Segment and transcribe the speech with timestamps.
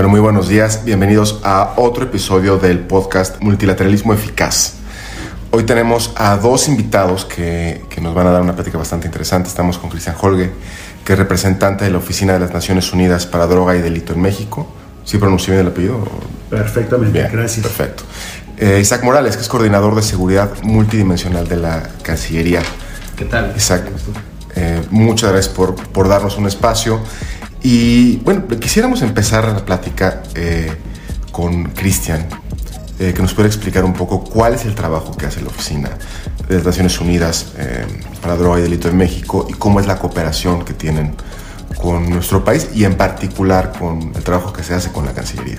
[0.00, 0.82] Bueno, muy buenos días.
[0.82, 4.76] Bienvenidos a otro episodio del podcast Multilateralismo Eficaz.
[5.50, 9.50] Hoy tenemos a dos invitados que, que nos van a dar una plática bastante interesante.
[9.50, 10.52] Estamos con Cristian Holge,
[11.04, 14.22] que es representante de la Oficina de las Naciones Unidas para Droga y Delito en
[14.22, 14.72] México.
[15.04, 16.08] ¿Sí pronuncio bien el apellido?
[16.48, 17.66] Perfectamente, Bien, gracias.
[17.66, 18.04] Perfecto.
[18.56, 22.62] Eh, Isaac Morales, que es coordinador de seguridad multidimensional de la Cancillería.
[23.16, 23.52] ¿Qué tal?
[23.54, 23.82] Isaac,
[24.56, 27.00] eh, muchas gracias por, por darnos un espacio.
[27.62, 30.72] Y bueno, quisiéramos empezar la plática eh,
[31.30, 32.26] con Cristian,
[32.98, 35.90] eh, que nos pueda explicar un poco cuál es el trabajo que hace la Oficina
[36.48, 37.86] de las Naciones Unidas eh,
[38.22, 41.14] para Droga y Delito en México y cómo es la cooperación que tienen
[41.80, 45.58] con nuestro país y en particular con el trabajo que se hace con la Cancillería.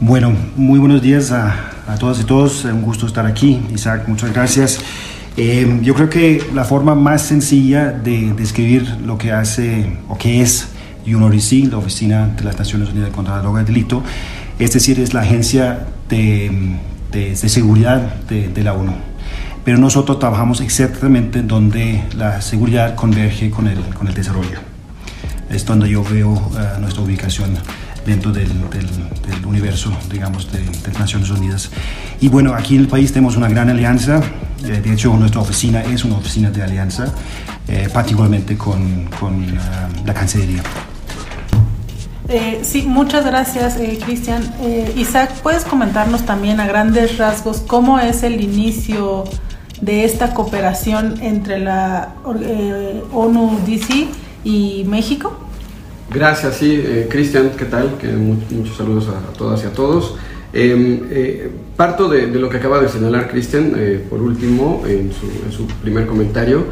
[0.00, 2.64] Bueno, muy buenos días a, a todas y todos.
[2.64, 3.62] Un gusto estar aquí.
[3.72, 4.78] Isaac, muchas gracias.
[5.36, 10.42] Eh, yo creo que la forma más sencilla de describir lo que hace o que
[10.42, 10.68] es
[11.06, 14.02] UNODC, la Oficina de las Naciones Unidas contra la Droga y el Delito,
[14.58, 16.76] es decir, es la agencia de,
[17.10, 18.92] de- de seguridad de, de la ONU.
[19.64, 24.58] Pero nosotros trabajamos exactamente donde la seguridad converge con el, con el desarrollo.
[25.48, 27.50] Es donde yo veo eh, nuestra ubicación
[28.04, 28.86] dentro del, del-
[29.28, 31.70] del universo, digamos, de, de Naciones Unidas.
[32.20, 34.20] Y bueno, aquí en el país tenemos una gran alianza.
[34.62, 37.06] De hecho, nuestra oficina es una oficina de alianza,
[37.68, 39.58] eh, particularmente con, con eh,
[40.06, 40.62] la Cancillería.
[42.28, 44.42] Eh, sí, muchas gracias, eh, Cristian.
[44.62, 49.24] Eh, Isaac, ¿puedes comentarnos también a grandes rasgos cómo es el inicio
[49.80, 54.06] de esta cooperación entre la eh, ONU-DC
[54.44, 55.36] y México?
[56.10, 57.96] Gracias, sí, eh, Cristian, ¿qué tal?
[58.00, 60.14] Que mu- muchos saludos a, a todas y a todos.
[60.54, 65.66] Eh, eh, parto de, lo que acaba de señalar Cristian, eh, por último, en su,
[65.82, 66.64] primer comentario,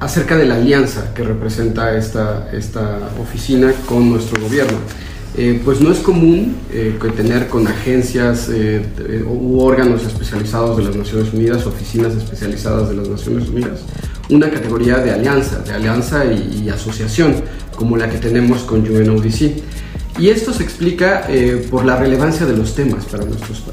[0.00, 4.78] acerca de la alianza que representa esta, esta oficina con nuestro gobierno.
[5.36, 6.56] Eh, pues no es común
[7.16, 8.82] tener con agencias eh,
[9.24, 13.80] u órganos especializados de las Naciones Unidas, oficinas especializadas de las Naciones Unidas,
[14.30, 17.36] una categoría de alianza, de alianza y, y asociación,
[17.76, 19.62] como la que tenemos con UNODC.
[20.18, 23.24] Y esto se explica eh, por la relevancia de los temas para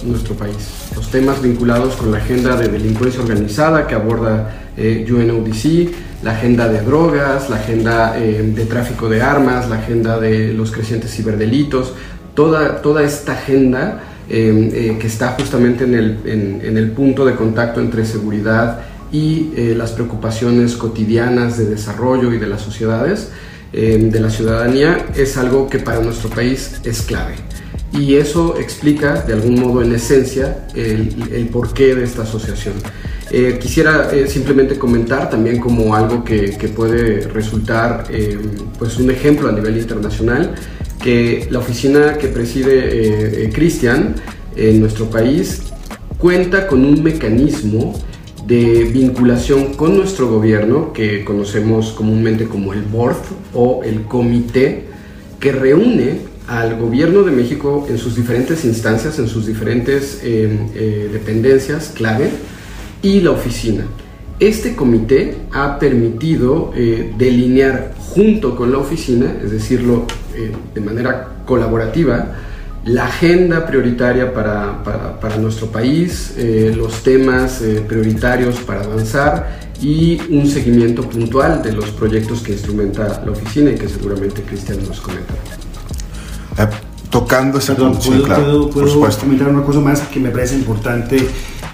[0.03, 0.55] nuestro país.
[0.95, 5.89] Los temas vinculados con la agenda de delincuencia organizada que aborda eh, UNODC,
[6.23, 10.71] la agenda de drogas, la agenda eh, de tráfico de armas, la agenda de los
[10.71, 11.93] crecientes ciberdelitos,
[12.35, 18.05] toda, toda esta agenda que está justamente en el, en- el punto de contacto entre
[18.05, 18.79] seguridad
[19.11, 23.29] y las preocupaciones cotidianas de desarrollo y de las sociedades
[23.71, 27.35] de la ciudadanía es algo que para nuestro país es clave.
[27.91, 32.75] Y eso explica de algún modo en esencia el, el porqué de esta asociación.
[33.31, 38.37] Eh, quisiera eh, simplemente comentar también como algo que, puede resultar eh,
[38.77, 40.53] pues un ejemplo a nivel internacional
[41.01, 44.15] que la oficina que preside eh, eh, Cristian
[44.55, 45.63] en nuestro país
[46.17, 47.93] cuenta con un mecanismo
[48.45, 53.17] de vinculación con nuestro gobierno que conocemos comúnmente como el board
[53.53, 54.83] o el comité
[55.39, 61.09] que reúne al gobierno de México en sus diferentes instancias, en sus diferentes eh, eh,
[61.11, 62.29] dependencias clave
[63.01, 63.85] y la oficina.
[64.39, 70.05] Este comité ha permitido eh, delinear junto con la oficina, es decirlo
[70.73, 72.35] de manera colaborativa,
[72.85, 79.59] la agenda prioritaria para, para- para nuestro país, eh, los temas eh, prioritarios para avanzar
[79.81, 84.83] y un seguimiento puntual de los proyectos que instrumenta la oficina y que seguramente Cristian
[84.87, 85.39] nos comentará.
[86.59, 86.67] Eh,
[87.09, 89.21] tocando ese Perdón, punto, sí, ¿puedo, claro, puedo- por puedo supuesto.
[89.23, 91.27] comentar una cosa más que me parece importante?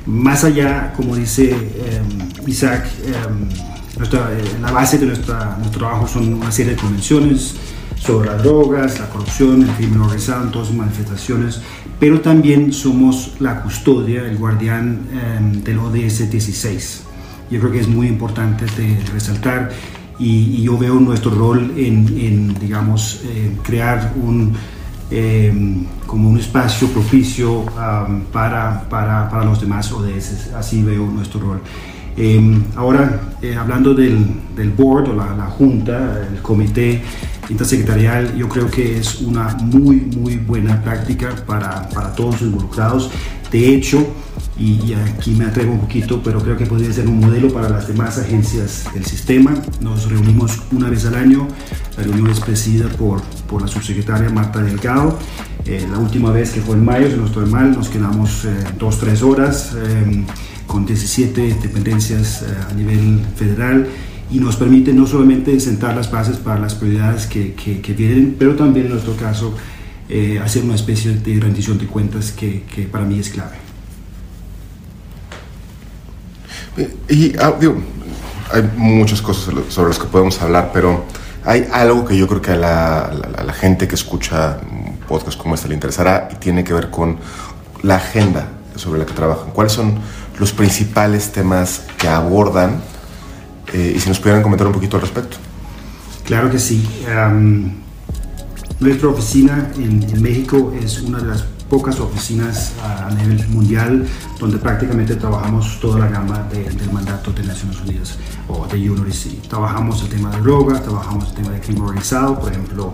[0.06, 2.02] Más allá, como dice eh,
[2.48, 3.14] Isaac, eh,
[3.98, 7.54] nuestra- eh, la base de nuestra, nuestro trabajo son una serie de convenciones
[8.02, 11.62] sobre las drogas, la corrupción, el crimen organizado, todas sus manifestaciones,
[12.00, 17.04] pero también somos la custodia, el guardián eh, del ODS 16.
[17.52, 19.70] Yo creo que es muy importante de resaltar
[20.18, 24.54] y, y yo veo nuestro rol en, en, digamos, eh, crear un,
[25.12, 25.54] eh,
[26.08, 30.54] como un espacio propicio um, para, para, para los demás ODS.
[30.56, 31.62] Así veo nuestro rol.
[32.18, 34.26] Em, ahora, eh, hablando del,
[34.56, 37.02] del, board o la, la, junta, el comité
[37.50, 43.12] intersecretarial, yo creo que es una muy, muy buena práctica para, para todos los involucrados.
[43.52, 44.08] De hecho,
[44.58, 47.88] y, aquí me atrevo un poquito, pero creo que podría ser un modelo para las
[47.88, 49.54] demás agencias del sistema.
[49.82, 51.48] Nos reunimos una vez al año,
[51.98, 55.18] la reunión es presidida por, por la subsecretaria Marta Delgado.
[55.66, 58.50] Eh, la última vez que fue en mayo, si no estoy mal, nos quedamos eh,
[58.78, 60.26] dos, tres horas eh,
[60.68, 63.88] con 17 dependencias a nivel federal
[64.30, 68.36] y nos permite no solamente sentar las bases para las prioridades que, que, que vienen,
[68.40, 69.54] pero también en nuestro caso
[70.44, 73.56] hacer una especie de rendición de cuentas que, que para mí es clave.
[77.10, 77.76] Y ah, digo,
[78.52, 81.06] hay muchas cosas sobre las que podemos hablar, pero
[81.44, 85.38] hay algo que yo creo que a la, a la, gente que escucha un podcast
[85.38, 87.18] como este le interesará y tiene que ver con
[87.84, 89.52] la agenda sobre la que trabajan.
[89.52, 89.96] ¿Cuáles son
[90.40, 92.82] los principales temas que abordan?
[93.74, 95.38] Eh, y si nos pudieran comentar un poquito al respecto.
[96.26, 96.88] Claro que sí.
[98.80, 104.06] Nuestra oficina en, en México es una de las pocas oficinas a nivel mundial
[104.38, 108.18] donde prácticamente trabajamos toda la gama de, del mandato de Naciones Unidas
[108.50, 109.48] o de UNODC.
[109.48, 112.94] Trabajamos el tema de drogas, trabajamos el tema de crimen organizado, por ejemplo,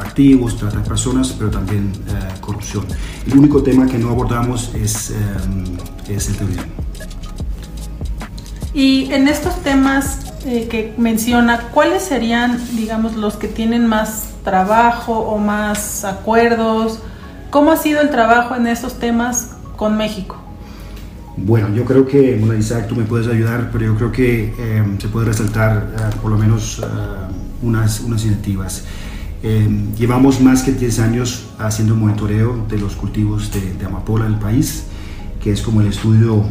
[0.00, 2.86] activos, trata de personas, pero también eh, corrupción.
[3.26, 5.14] El único tema que no abordamos es, eh,
[6.08, 6.72] es el terrorismo.
[8.72, 15.18] Y en estos temas eh, que menciona, ¿cuáles serían, digamos, los que tienen más trabajo
[15.18, 17.00] o más acuerdos?
[17.56, 20.36] ¿Cómo ha sido el trabajo en estos temas con México?
[21.38, 24.84] Bueno, yo creo que, bueno, Isaac, tú me puedes ayudar, pero yo creo que eh,
[24.98, 26.86] se puede resaltar eh, por lo menos eh,
[27.62, 28.84] unas, unas iniciativas.
[29.98, 34.38] llevamos más que 10 años haciendo monitoreo de los cultivos de, de amapola en el
[34.38, 34.84] país,
[35.42, 36.44] que es como el estudio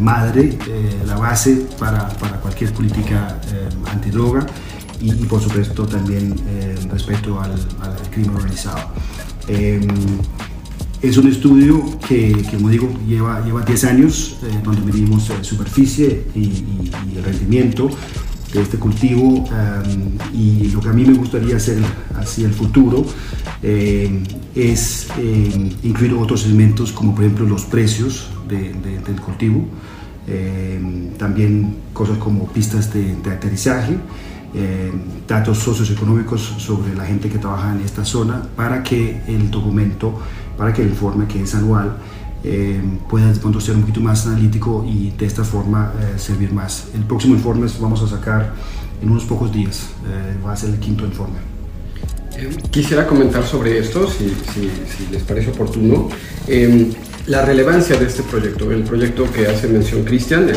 [0.00, 0.58] madre,
[1.06, 3.38] la base para, para cualquier política
[3.92, 4.46] antidroga
[5.02, 6.34] y, y, por supuesto también
[6.90, 8.80] respecto al, al crimen organizado.
[9.48, 9.80] Eh,
[11.02, 15.34] es un estudio que, que, como digo, lleva, lleva 10 años, eh, donde medimos eh,
[15.42, 17.90] superficie y, y, y, el rendimiento
[18.52, 19.44] de este cultivo.
[19.44, 21.78] Um, y lo que a mí me gustaría hacer
[22.14, 23.04] hacia el futuro
[23.62, 24.22] eh,
[24.54, 29.66] es eh, incluir otros elementos, como por ejemplo los precios de, de, del cultivo,
[31.18, 33.96] también cosas como pistas de, de aterrizaje
[34.56, 34.90] eh,
[35.28, 40.18] datos socioeconómicos sobre la gente que trabaja en esta zona para que el documento,
[40.56, 41.96] para que el informe que es anual
[42.42, 46.52] eh, pueda de pronto ser un poquito más analítico y de esta forma eh, servir
[46.52, 46.88] más.
[46.94, 48.54] El próximo informe vamos a sacar
[49.02, 51.55] en unos pocos días, eh, va a ser el quinto informe.
[52.70, 54.34] Quisiera comentar sobre esto, si,
[55.10, 56.08] les parece oportuno.
[56.46, 56.92] Eh,
[57.26, 60.48] la relevancia de este proyecto, el proyecto que hace mención Cristian,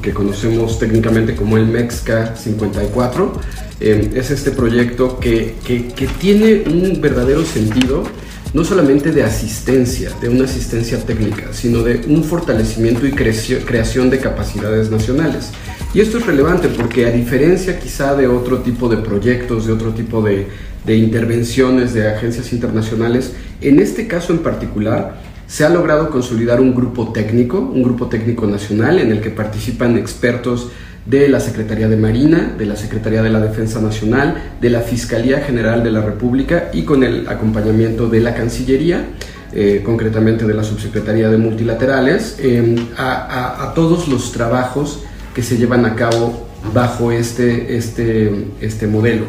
[0.00, 3.32] que conocemos técnicamente como el MEXCA 54,
[3.80, 8.04] eh, es este proyecto que, que, que, tiene un verdadero sentido,
[8.52, 14.20] no solamente de asistencia, de una asistencia técnica, sino de un fortalecimiento y creación de
[14.20, 15.50] capacidades nacionales.
[15.92, 19.92] Y esto es relevante porque a diferencia quizá de otro tipo de proyectos, de otro
[19.94, 20.46] tipo de,
[20.84, 26.74] de intervenciones de agencias internacionales, en este caso en particular, se ha logrado consolidar un
[26.74, 30.70] grupo técnico, un grupo técnico nacional en el que participan expertos
[31.06, 35.40] de la Secretaría de Marina, de la Secretaría de la Defensa Nacional, de la Fiscalía
[35.40, 39.04] General de la República y con el acompañamiento de la Cancillería,
[39.52, 45.02] eh, concretamente de la Subsecretaría de Multilaterales, eh, a, todos los trabajos
[45.34, 49.26] que se llevan a cabo bajo este, este, este modelo.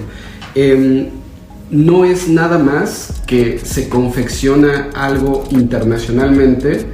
[0.56, 1.10] Eh,
[1.72, 6.86] no es nada más que se confecciona algo internacionalmente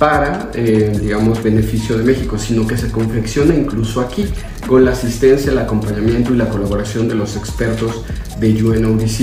[0.00, 4.24] para, eh, digamos, beneficio de México, sino que se confecciona incluso aquí,
[4.66, 8.02] con la asistencia, el acompañamiento y la colaboración de los expertos
[8.40, 9.20] de UNODC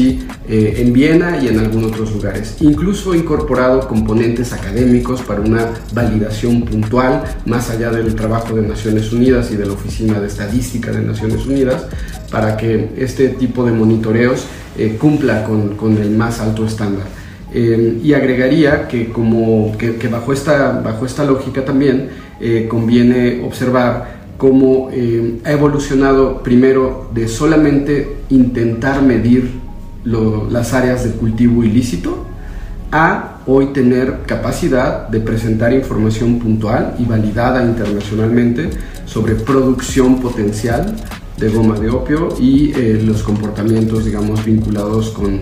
[0.48, 2.58] eh, en Viena y en algunos otros lugares.
[2.60, 9.50] Incluso incorporado componentes académicos para una validación puntual, más allá del trabajo de Naciones Unidas
[9.50, 11.88] y de la Oficina de Estadística de Naciones Unidas,
[12.30, 14.46] para que este tipo de monitoreos
[14.78, 17.06] eh, cumpla con, con el más alto estándar.
[17.54, 24.18] Eh, y agregaría que, como, que, bajo, esta, bajo esta lógica también eh, conviene observar
[24.38, 24.90] cómo
[25.44, 29.50] ha evolucionado primero de solamente intentar medir
[30.04, 32.24] las áreas de cultivo ilícito
[32.92, 38.70] a hoy tener capacidad de presentar información puntual y validada internacionalmente
[39.06, 40.96] sobre producción potencial
[41.38, 45.42] de goma de opio y eh, los comportamientos, digamos, vinculados con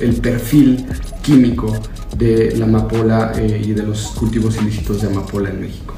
[0.00, 0.86] el perfil
[1.22, 1.72] químico
[2.16, 5.94] de la amapola eh, y de los cultivos ilícitos de amapola en México.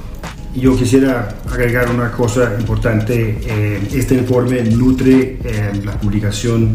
[0.55, 3.39] yo quisiera agregar una cosa importante.
[3.47, 5.39] Eh, este informe nutre
[5.85, 6.75] la publicación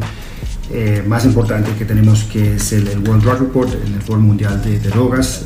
[0.73, 4.79] eh, más importante que tenemos, que es el, World Drug Report, el Informe Mundial de,
[4.79, 5.45] Drogas,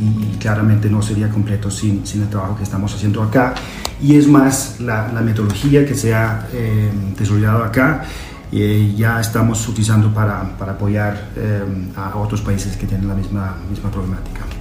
[0.00, 3.54] y, claramente no sería completo sin, sin, el trabajo que estamos haciendo acá.
[4.02, 6.46] Y es más, la, la metodología que se ha
[7.16, 8.04] desarrollado acá
[8.50, 11.30] ya estamos utilizando para, para apoyar
[11.96, 14.53] a otros países que tienen la misma, misma problemática.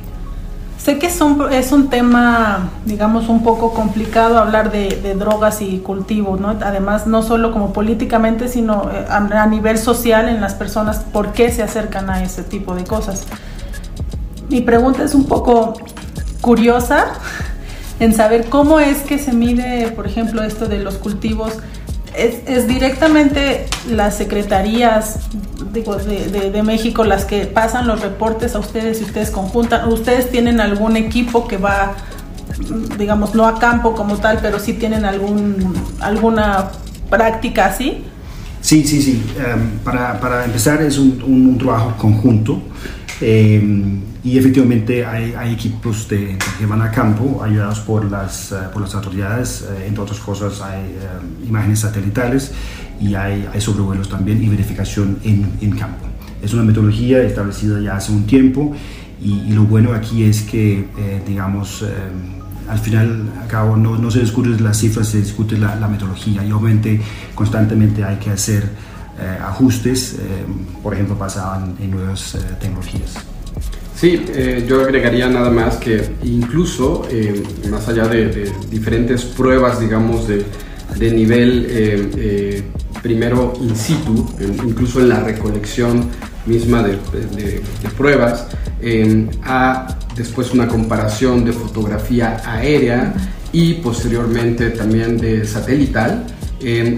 [0.83, 6.57] Sé que es un, tema, digamos, un poco complicado hablar de, drogas y cultivos, ¿no?
[6.61, 11.51] Además, no solo como políticamente, sino eh, a, nivel social en las personas, por qué
[11.51, 13.23] se acercan a ese tipo de cosas.
[14.49, 15.75] Mi pregunta es un poco
[16.41, 17.13] curiosa
[18.01, 21.59] en saber cómo es que se mide, por ejemplo, esto de los cultivos
[22.15, 25.19] es, directamente las secretarías
[25.71, 29.87] de, México las que pasan los reportes a ustedes y ustedes conjuntan.
[29.89, 31.95] ¿Ustedes tienen algún equipo que va,
[32.97, 36.71] digamos, no a campo como tal, pero sí tienen algún, alguna
[37.09, 38.05] práctica así?
[38.61, 39.23] Sí, sí, sí.
[39.37, 42.61] Em, para, empezar es un, trabajo conjunto.
[43.21, 48.81] Em, y efectivamente hay, equipos de, que van a campo ayudados por las, eh, por
[48.81, 52.51] las autoridades, eh, entre otras cosas hay eh, imágenes satelitales
[52.99, 56.05] y hay, hay, sobrevuelos también y verificación en, en, campo.
[56.41, 58.73] Es una metodología establecida ya hace un tiempo
[59.21, 60.85] y, lo bueno aquí es que,
[61.25, 61.85] digamos,
[62.67, 66.43] al final a cabo no, no, se discuten las cifras, se discute la, la, metodología
[66.45, 66.99] y obviamente
[67.33, 68.69] constantemente hay que hacer
[69.41, 70.17] ajustes,
[70.81, 73.17] por ejemplo, basados en nuevas tecnologías.
[74.03, 80.27] Sí, eh, yo agregaría nada más que incluso, eh, más allá de, diferentes pruebas, digamos,
[80.27, 80.43] de,
[81.09, 82.63] nivel eh,
[83.01, 84.27] primero in situ,
[84.65, 86.09] incluso en la recolección
[86.45, 87.61] misma de,
[87.97, 88.47] pruebas,
[89.43, 93.13] a después una comparación de fotografía aérea
[93.53, 96.25] y posteriormente también de satelital,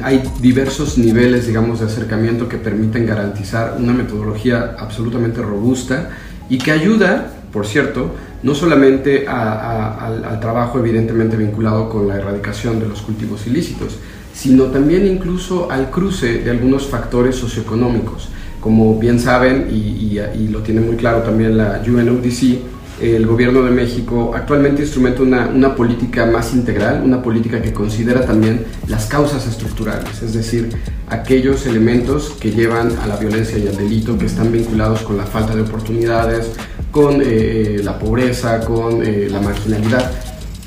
[0.04, 6.10] hay diversos niveles, digamos, de acercamiento que permiten garantizar una metodología absolutamente robusta
[6.50, 8.12] y que ayuda, por cierto,
[8.44, 13.98] no solamente al, trabajo evidentemente vinculado con la erradicación de los cultivos ilícitos,
[14.34, 18.30] sino también incluso al cruce de algunos factores socioeconómicos.
[18.60, 23.72] Como bien saben, y, y lo tiene muy claro también la UNODC, el gobierno de
[23.72, 29.46] México actualmente instrumenta una, una, política más integral, una política que considera también las causas
[29.48, 30.70] estructurales, es decir,
[31.10, 35.26] aquellos elementos que llevan a la violencia y al delito, que están vinculados con la
[35.26, 36.52] falta de oportunidades,
[36.92, 40.12] con eh, eh, la pobreza, con eh, la marginalidad.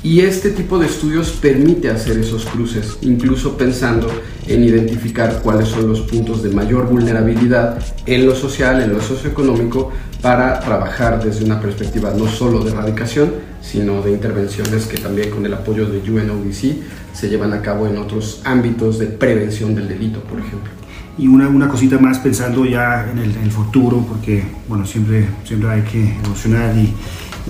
[0.01, 4.07] Y este tipo de estudios permite hacer esos cruces, incluso pensando
[4.47, 9.91] en identificar cuáles son los puntos de mayor vulnerabilidad en lo social, en lo socioeconómico,
[10.21, 15.45] para trabajar desde una perspectiva no solo de erradicación, sino de intervenciones que también con
[15.45, 16.77] el apoyo de UNODC
[17.13, 20.71] se llevan a cabo en otros ámbitos de prevención del delito, por ejemplo.
[21.17, 25.81] Y una, una cosita más pensando ya en el, futuro, porque bueno, siempre, siempre hay
[25.81, 26.93] que evolucionar y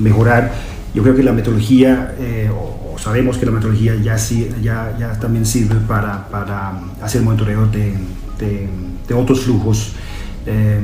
[0.01, 0.51] mejorar
[0.93, 4.17] yo creo que la metodología, eh, o, sabemos que la metodología ya,
[4.61, 7.93] ya, ya también sirve para, para hacer monitoreo de,
[8.37, 9.93] de, otros flujos,
[10.45, 10.79] eh,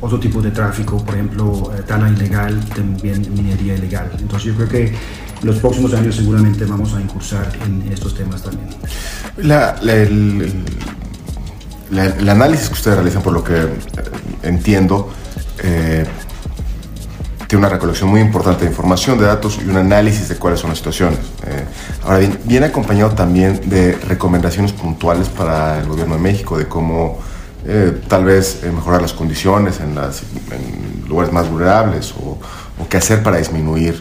[0.00, 4.10] otro tipo de tráfico, por ejemplo, eh, tala ilegal, también minería ilegal.
[4.18, 4.94] Entonces yo creo que
[5.42, 8.68] los próximos años seguramente vamos a incursar en, estos temas también.
[9.38, 10.64] La, el,
[11.92, 13.68] el, análisis que ustedes realizan, por lo que
[14.42, 15.10] entiendo,
[17.46, 20.70] tiene una recolección muy importante de información, de datos y un análisis de cuáles son
[20.70, 21.18] las situaciones.
[21.46, 21.64] Eh,
[22.02, 27.18] ahora bien, viene acompañado también de recomendaciones puntuales para el gobierno de México de cómo
[27.68, 29.96] eh, tal vez eh, mejorar las condiciones en,
[31.08, 32.38] lugares más vulnerables o,
[32.88, 34.00] qué hacer para disminuir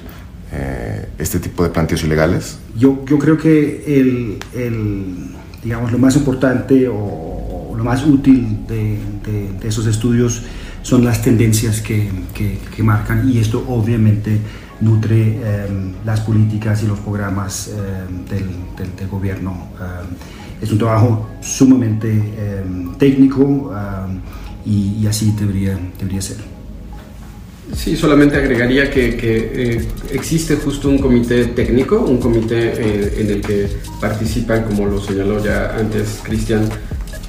[1.17, 2.57] este tipo de planteos ilegales.
[2.77, 4.39] Yo, creo que el,
[5.63, 8.97] digamos, lo más importante o, lo más útil de,
[9.67, 10.43] esos estudios
[10.81, 12.09] son las tendencias que,
[12.79, 14.39] marcan y esto obviamente
[14.81, 15.39] nutre
[16.05, 17.71] las políticas y los programas
[18.29, 19.69] del, gobierno.
[20.61, 22.33] Es un trabajo sumamente
[22.97, 23.71] técnico
[24.65, 26.37] y, y, así debería, debería ser.
[27.73, 33.31] Sí, solamente agregaría que, que eh, existe justo un comité técnico, un comité eh, en
[33.31, 33.67] el que
[33.99, 36.69] participan, como lo señaló ya antes Cristian,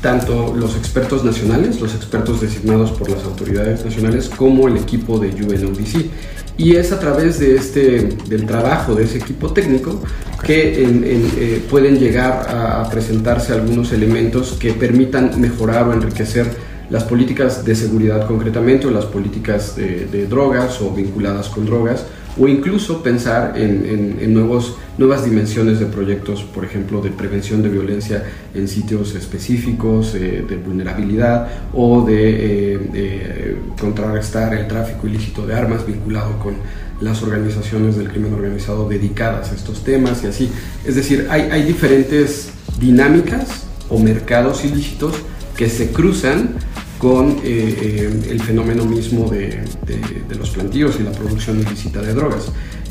[0.02, 5.30] tanto los expertos nacionales, los expertos designados por las autoridades nacionales, como el equipo de
[5.30, 6.10] UNODC.
[6.58, 10.00] Y es a través de este, del trabajo de ese equipo técnico
[10.42, 16.46] que eh, pueden llegar a, presentarse algunos elementos que permitan mejorar o enriquecer
[16.88, 22.06] las políticas de seguridad concretamente o las políticas de, drogas o vinculadas con drogas
[22.38, 28.24] o incluso pensar en, nuevos, nuevas dimensiones de proyectos, por ejemplo, de prevención de violencia
[28.54, 36.38] en sitios específicos, eh, de vulnerabilidad o de contrarrestar el tráfico ilícito de armas vinculado
[36.38, 36.54] con
[37.00, 40.50] las organizaciones del crimen organizado dedicadas a estos temas y así.
[40.84, 42.50] Es decir, hay, hay diferentes
[42.80, 45.14] dinámicas o mercados ilícitos
[45.56, 46.54] que se cruzan
[46.98, 49.64] con eh, eh, el fenómeno mismo de,
[50.38, 52.46] los plantíos y la producción ilícita de drogas,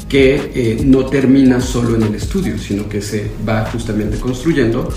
[0.07, 4.89] que eh, no termina solo en el estudio, sino que se va justamente construyendo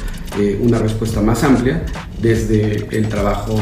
[0.61, 1.85] una respuesta más amplia
[2.21, 3.57] desde el trabajo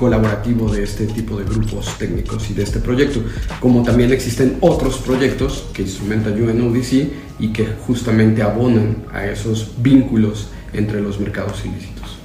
[0.00, 3.22] colaborativo de este tipo de grupos técnicos y de este proyecto,
[3.60, 10.48] como también existen otros proyectos que instrumenta UNODC y que justamente abonan a esos vínculos
[10.72, 12.16] entre los mercados ilícitos.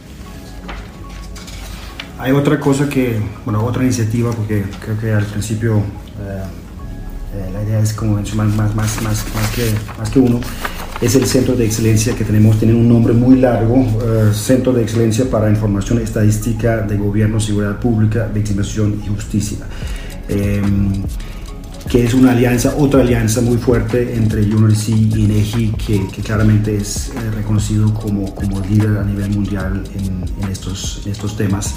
[2.18, 5.84] Hay otra cosa que, bueno, otra iniciativa, porque creo que al principio
[7.36, 10.40] eh, la idea es como mencionar más, más, más, más, que, más que uno,
[11.02, 14.84] es el Centro de Excelencia que tenemos, tiene un nombre muy largo, eh, Centro de
[14.84, 19.66] Excelencia para Información Estadística de Gobierno, Seguridad Pública, Victimización y Justicia.
[20.30, 20.94] Em,
[21.96, 26.76] que es una alianza, otra alianza muy fuerte entre UNRC y INEGI, que, que claramente
[26.76, 31.74] es eh, reconocido como, como, líder a nivel mundial en, estos, estos temas.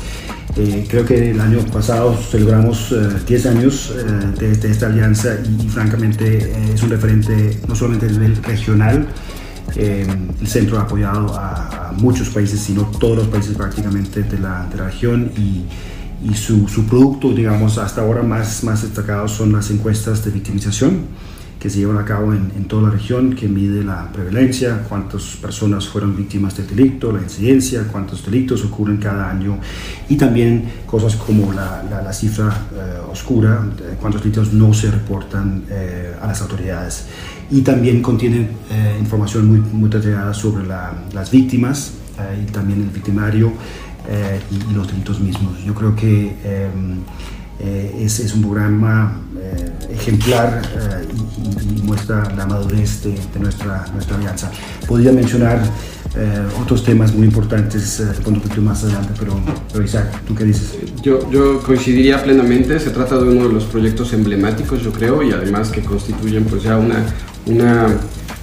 [0.57, 2.93] Eh, creo que el año pasado celebramos
[3.29, 3.95] 10 eh, años
[4.41, 9.07] de, esta alianza y, francamente es un referente no solamente a nivel regional,
[9.77, 14.67] el centro ha apoyado a, a, muchos países, sino todos los países prácticamente de la,
[14.69, 15.63] de la región y
[16.23, 21.07] y su, su, producto, digamos, hasta ahora más, más destacado son las encuestas de victimización
[21.59, 25.37] que se llevan a cabo en, en, toda la región, que mide la prevalencia, cuántas
[25.43, 29.59] personas fueron víctimas del delito, la incidencia, cuántos delitos ocurren cada año
[30.09, 33.67] y también cosas como la, la, cifra eh, oscura,
[34.01, 37.07] cuántos delitos no se reportan eh, a las autoridades.
[37.51, 41.95] Y también contiene eh, información muy, muy detallada sobre las víctimas
[42.43, 43.53] y también el victimario
[44.11, 45.63] eh, y, los delitos mismos.
[45.65, 47.01] Yo creo que em,
[47.61, 50.63] eh, es, es, un programa eh, ejemplar
[51.15, 54.51] y, muestra la madurez de, nuestra, nuestra alianza.
[54.87, 55.63] Podría mencionar
[56.61, 59.39] otros temas muy importantes un poquito más adelante, pero,
[59.73, 60.77] pero, Isaac, ¿tú qué dices?
[61.03, 65.33] Yo, yo coincidiría plenamente, se trata de uno de los proyectos emblemáticos, yo creo, y
[65.33, 67.05] además que constituyen pues ya una,
[67.47, 67.97] una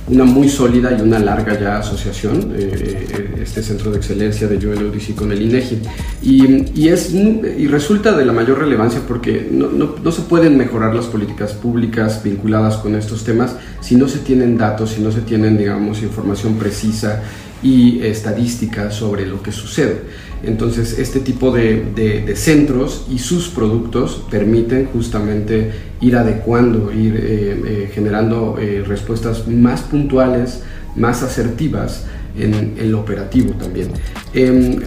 [0.07, 4.57] una muy sólida y una larga ya asociación, eh, eh, este centro de excelencia de
[4.57, 5.81] UNODC con el INEGI.
[6.21, 10.57] Y, y, es, y resulta de la mayor relevancia porque no, no, no, se pueden
[10.57, 15.11] mejorar las políticas públicas vinculadas con estos temas si no se tienen datos, si no
[15.11, 17.23] se tienen, digamos, información precisa
[17.63, 20.01] y estadística sobre lo que sucede.
[20.43, 27.91] Entonces, este tipo de, centros y sus productos permiten justamente ir adecuando, ir eh, eh,
[27.93, 30.61] generando eh, respuestas más puntuales,
[30.95, 32.05] más asertivas
[32.37, 33.89] en, lo operativo también.
[34.33, 34.79] Em,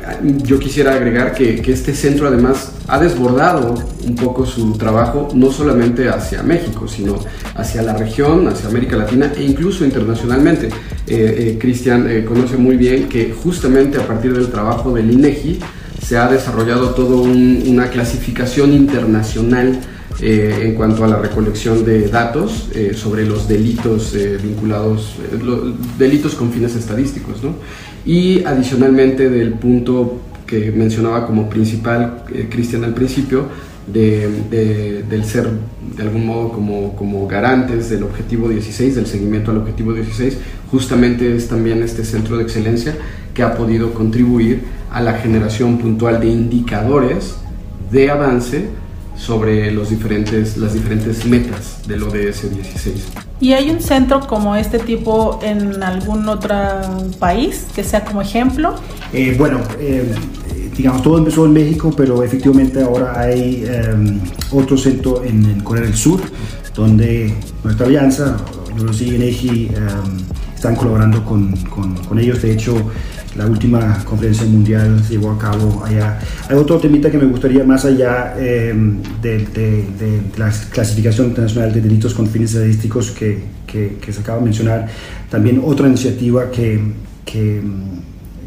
[0.42, 3.74] yo quisiera agregar que, este centro además ha desbordado
[4.06, 7.18] un poco su trabajo no solamente hacia México, sino
[7.54, 10.68] hacia la región, hacia América Latina e incluso internacionalmente.
[11.06, 15.58] Eh, eh, Cristian eh, conoce muy bien que justamente a partir del trabajo del INEGI
[16.02, 19.78] se ha desarrollado toda una clasificación internacional
[20.20, 25.14] eh, en cuanto a la recolección de datos eh, sobre los delitos eh, vinculados,
[25.96, 27.44] delitos con fines estadísticos.
[27.44, 27.54] ¿no?
[28.04, 33.46] Y adicionalmente del punto que mencionaba como principal Cristian al principio,
[33.92, 35.48] de, del ser
[35.96, 40.36] de algún modo como, como garantes del objetivo 16, del seguimiento al objetivo 16,
[40.70, 42.94] justamente es también este centro de excelencia
[43.34, 47.36] que ha podido contribuir a la generación puntual de indicadores
[47.90, 48.68] de avance
[49.18, 53.08] sobre los diferentes, las diferentes metas del ODS 16.
[53.40, 56.54] ¿Y hay un centro como este tipo en algún otro
[57.18, 58.74] país que sea como ejemplo?
[59.12, 60.12] Eh, bueno, eh,
[60.76, 64.20] digamos, todo empezó en México, pero efectivamente ahora hay em,
[64.52, 66.20] otro centro en, Corea del Sur,
[66.74, 68.36] donde nuestra alianza,
[68.76, 70.18] Eurosig y ENEGI, em,
[70.54, 72.42] están colaborando con, con, con ellos.
[72.42, 72.74] De hecho,
[73.38, 76.18] la última conferencia mundial se llevó a cabo allá.
[76.48, 82.14] Hay otro temita que me gustaría más allá em, de, la clasificación internacional de delitos
[82.14, 84.88] con fines estadísticos que, que, se acaba de mencionar.
[85.30, 86.80] También otra iniciativa que,
[87.24, 87.62] que,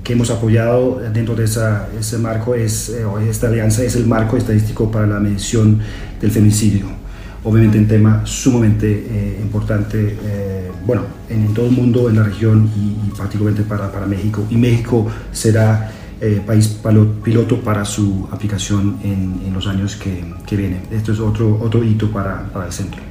[0.03, 4.35] que hemos apoyado dentro de esa, ese marco es, eh, esta alianza es el marco
[4.35, 5.79] estadístico para la medición
[6.19, 7.01] del femicidio
[7.43, 12.69] obviamente un tema sumamente eh, importante, eh, bueno, en, todo el mundo, en la región
[12.75, 14.43] y, particularmente para, para, México.
[14.49, 16.79] Y México será eh, país
[17.23, 20.83] piloto para su aplicación en, en los años que, que, vienen.
[20.91, 23.01] Esto es otro, otro hito para, para el centro.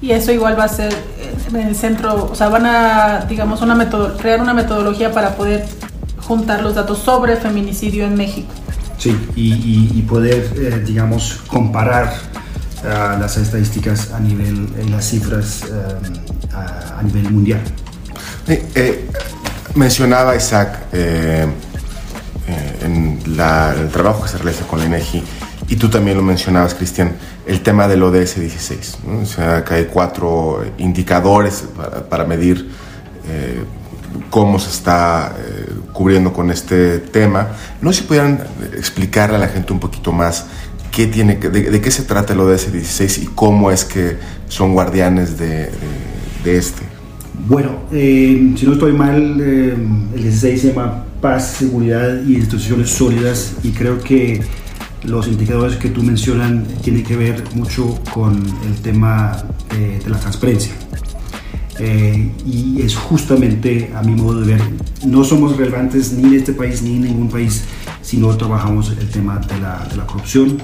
[0.00, 0.92] y eso igual va a ser
[1.48, 5.66] en el centro, o sea, van a, digamos, una metodo crear una metodología para poder
[6.18, 8.52] juntar los datos sobre feminicidio en México.
[8.98, 12.12] Sí, y, poder, eh, digamos, comparar
[12.84, 17.60] uh, las estadísticas a nivel, en las cifras uh, a, a, nivel mundial.
[18.46, 19.08] Eh,
[19.74, 21.46] mencionaba Isaac eh,
[22.82, 25.22] en la, el trabajo que se realiza con la INEGI
[25.68, 27.12] y tú también lo mencionabas, Cristian,
[27.46, 28.98] el tema del ODS 16.
[29.06, 29.20] ¿no?
[29.20, 32.68] O sea, que hay cuatro indicadores para, para medir
[33.28, 33.62] eh,
[34.30, 37.48] cómo se está eh, cubriendo con este tema.
[37.80, 38.44] No sé si pudieran
[38.76, 40.46] explicarle a la gente un poquito más
[40.90, 44.16] qué tiene, de, de qué se trata el ODS 16 y cómo es que
[44.48, 45.70] son guardianes de, de,
[46.44, 46.82] de este.
[47.46, 49.74] Bueno, eh, si no estoy mal, eh,
[50.14, 54.40] el 16 se llama Paz, Seguridad y Instituciones Sólidas y creo que
[55.04, 60.18] los indicadores que tú mencionas tienen que ver mucho con el tema de, de la
[60.18, 60.72] transparencia.
[61.78, 64.60] Eh, y es justamente, a mi modo de ver,
[65.06, 67.64] no somos relevantes ni en este país ni en ningún país
[68.02, 70.58] si no trabajamos el tema de la, de la corrupción,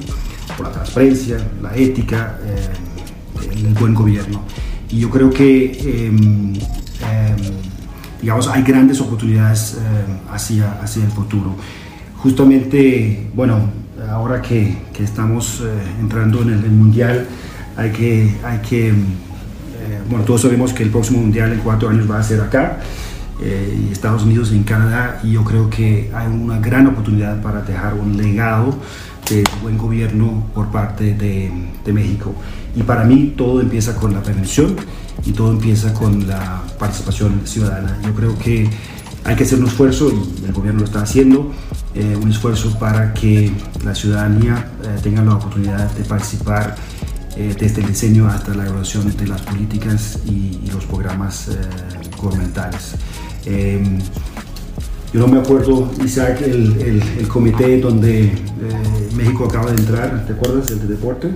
[0.56, 2.68] por la transparencia, la ética, eh,
[3.52, 4.42] el buen gobierno.
[4.90, 6.12] Y yo creo que, eh,
[8.20, 9.78] digamos, hay grandes oportunidades
[10.30, 11.54] hacia, hacia el futuro.
[12.18, 13.70] Justamente, bueno,
[14.10, 15.62] ahora que, que estamos
[16.00, 17.26] entrando en el, el, mundial,
[17.76, 18.94] hay que, hay que
[20.08, 22.78] bueno, todos sabemos que el próximo mundial en cuatro años va a ser acá,
[23.40, 27.94] eh, Estados Unidos en Canadá, y yo creo que hay una gran oportunidad para dejar
[27.94, 28.74] un legado
[29.28, 31.50] de buen gobierno por parte de,
[31.84, 32.34] de, México.
[32.74, 34.76] Y para mí todo empieza con la prevención
[35.24, 37.98] y todo empieza con la participación ciudadana.
[38.04, 38.70] Yo creo que
[39.24, 41.52] hay que hacer un esfuerzo, y el gobierno lo está haciendo,
[41.94, 43.50] eh, un esfuerzo para que
[43.84, 46.76] la ciudadanía eh, tenga la oportunidad de participar
[47.36, 51.52] eh, desde el diseño hasta la evaluación de las políticas y, y los programas eh,
[52.20, 52.92] gubernamentales.
[53.44, 53.82] Eh,
[55.12, 58.32] yo no me acuerdo, Isaac, el, el, el comité donde
[59.16, 60.70] México acaba de entrar, ¿te acuerdas?
[60.70, 61.28] El de deporte.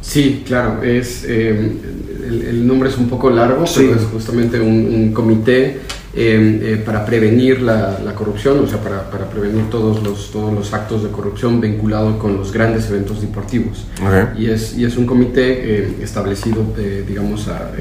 [0.00, 3.80] Sí, claro, es, el, el, nombre es un poco largo, sí.
[3.88, 5.80] pero es justamente un, un comité
[6.14, 10.54] eh, eh, para prevenir la, la, corrupción, o sea, para, para, prevenir todos los, todos
[10.54, 13.86] los actos de corrupción vinculados con los grandes eventos deportivos.
[14.02, 14.42] Okay.
[14.42, 16.64] Y, es, y es un comité eh, establecido,
[17.06, 17.72] digamos, a,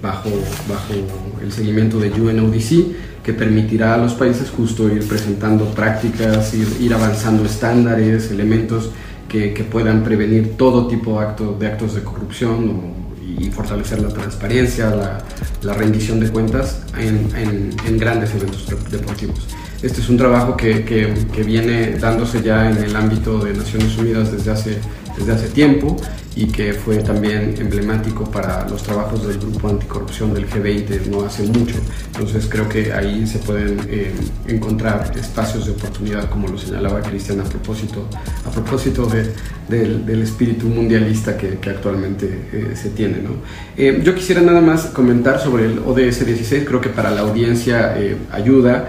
[0.00, 0.30] bajo,
[0.66, 0.94] bajo
[1.42, 6.94] el seguimiento de UNODC, que permitirá a los países justo ir presentando prácticas, ir, ir
[6.94, 8.90] avanzando estándares, elementos
[9.28, 12.99] que, que, puedan prevenir todo tipo de, acto, de actos de corrupción
[13.38, 15.18] y fortalecer la transparencia, la,
[15.62, 19.46] la rendición de cuentas en, en, en, grandes eventos deportivos.
[19.82, 23.96] Este es un trabajo que, que, que, viene dándose ya en el ámbito de Naciones
[23.96, 24.78] Unidas desde hace,
[25.20, 25.96] desde hace tiempo
[26.36, 31.42] y que fue también emblemático para los trabajos del Grupo Anticorrupción del G20 no hace
[31.44, 31.74] mucho.
[32.06, 34.12] Entonces creo que ahí se pueden eh,
[34.46, 38.06] encontrar espacios de oportunidad, como lo señalaba Cristian a propósito,
[38.46, 39.32] a propósito de,
[39.68, 43.18] de, del espíritu mundialista que, que actualmente eh, se tiene.
[43.18, 43.30] ¿no?
[43.76, 47.98] Eh, yo quisiera nada más comentar sobre el ODS 16, creo que para la audiencia
[47.98, 48.88] eh, ayuda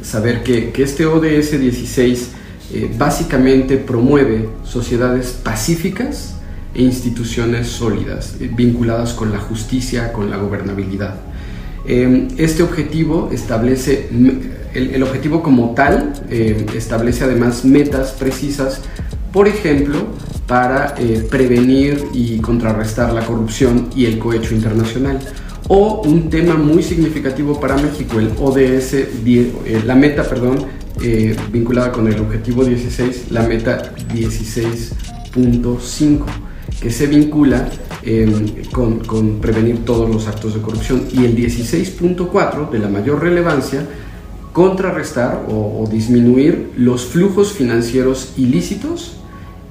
[0.00, 2.30] saber que, que este ODS 16
[2.96, 6.34] básicamente promueve sociedades pacíficas,
[6.74, 11.14] e instituciones sólidas, eh, vinculadas con la justicia, con la gobernabilidad.
[11.86, 14.08] Eh, este objetivo establece,
[14.74, 18.80] el, el objetivo como tal, eh, establece además metas precisas,
[19.32, 20.08] por ejemplo,
[20.46, 25.18] para eh, prevenir y contrarrestar la corrupción y el cohecho internacional.
[25.68, 30.66] O un tema muy significativo para México, el ODS, eh, la meta, perdón,
[31.02, 36.24] eh, vinculada con el objetivo 16, la meta 16.5
[36.80, 37.68] que se vincula
[38.02, 41.04] eh, con, prevenir todos los actos de corrupción.
[41.10, 43.86] Y el 16.4, de la mayor relevancia,
[44.52, 49.16] contrarrestar o, disminuir los flujos financieros ilícitos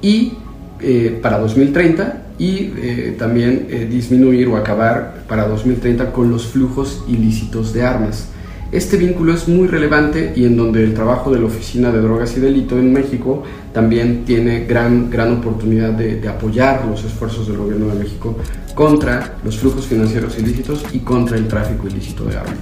[0.02, 0.34] y
[0.82, 7.74] eh, para 2030 y eh, también disminuir o acabar para 2030 con los flujos ilícitos
[7.74, 8.30] de armas.
[8.74, 12.36] Este vínculo es muy relevante y en donde el trabajo de la Oficina de Drogas
[12.36, 17.58] y Delito en México también tiene gran, gran oportunidad de, de, apoyar los esfuerzos del
[17.58, 18.36] gobierno de México
[18.74, 22.58] contra los flujos financieros ilícitos y contra el tráfico ilícito de armas.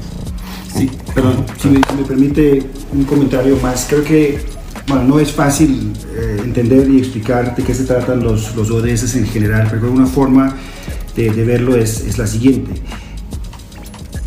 [0.75, 4.37] Sí, perdón, si me, me permite un comentario más, creo que
[4.87, 9.15] bueno, no es fácil eh, entender y explicar de qué se tratan los, los ODS
[9.15, 10.57] en general, pero una forma
[11.15, 12.81] de, de verlo es, es la siguiente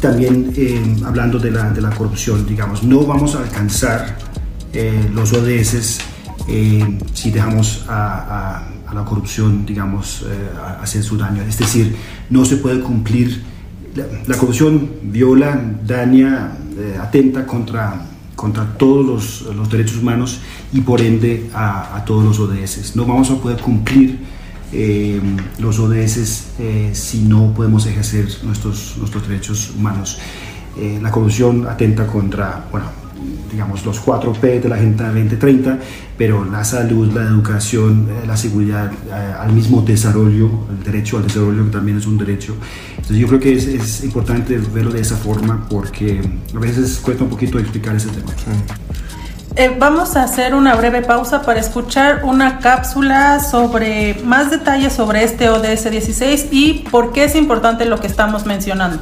[0.05, 4.19] también eh, hablando de la, de la, corrupción, digamos, no vamos a alcanzar
[4.75, 5.99] eh, los ODS
[6.47, 10.51] eh, si dejamos a, a, la corrupción, digamos, eh,
[10.83, 11.41] hacia su daño.
[11.43, 11.97] Es decir,
[12.29, 13.43] no se puede cumplir,
[14.27, 18.05] la, corrupción viola, daña, eh, atenta contra,
[18.37, 20.41] contra todos los, los, derechos humanos
[20.73, 22.95] y por ende a, a, todos los ODS.
[22.95, 24.19] No vamos a poder cumplir
[24.73, 25.21] eh,
[25.59, 26.45] los ODS
[26.93, 30.19] si no podemos ejercer nuestros, nuestros derechos humanos.
[31.01, 32.87] la corrupción atenta contra, bueno,
[33.51, 35.79] digamos, los 4P de la Agenda 2030,
[36.19, 41.25] pero la salud, la educación, eh, la seguridad, eh, al mismo desarrollo, el derecho al
[41.25, 42.57] desarrollo que también es un derecho.
[42.91, 46.21] Entonces yo creo que es, es importante verlo de esa forma porque
[46.55, 48.33] a veces cuesta un poquito explicar ese tema.
[49.57, 55.23] Eh, vamos a hacer una breve pausa para escuchar una cápsula sobre más detalles sobre
[55.23, 58.99] este ODS 16 y por qué es importante lo que estamos mencionando.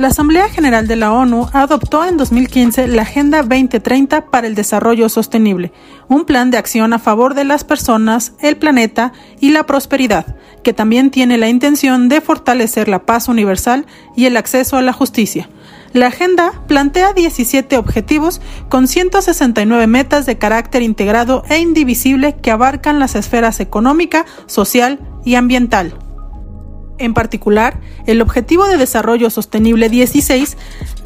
[0.00, 5.10] La Asamblea General de la ONU adoptó en 2015 la Agenda 2030 para el Desarrollo
[5.10, 5.74] Sostenible,
[6.08, 10.72] un plan de acción a favor de las personas, el planeta y la prosperidad, que
[10.72, 13.84] también tiene la intención de fortalecer la paz universal
[14.16, 15.50] y el acceso a la justicia.
[15.92, 23.00] La agenda plantea 17 objetivos con 169 metas de carácter integrado e indivisible que abarcan
[23.00, 25.92] las esferas económica, social y ambiental.
[27.00, 30.58] En particular, el Objetivo de Desarrollo Sostenible 16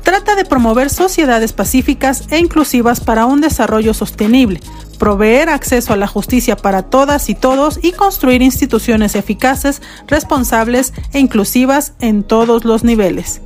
[0.02, 4.61] trata de promover sociedades pacíficas e inclusivas para un desarrollo sostenible,
[4.98, 11.20] proveer acceso a la justicia para todas y todos y construir instituciones eficaces, responsables e
[11.20, 13.40] inclusivas en todos los niveles.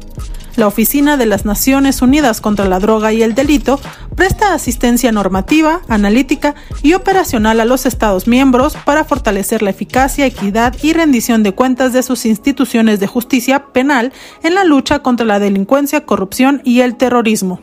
[0.59, 3.79] La Oficina de las Naciones Unidas contra la Droga y el Delito
[4.17, 10.75] presta asistencia normativa, analítica y operacional a los Estados miembros para fortalecer la eficacia, equidad
[10.83, 15.39] y rendición de cuentas de sus instituciones de justicia penal en la lucha contra la
[15.39, 17.61] delincuencia, corrupción y el terrorismo.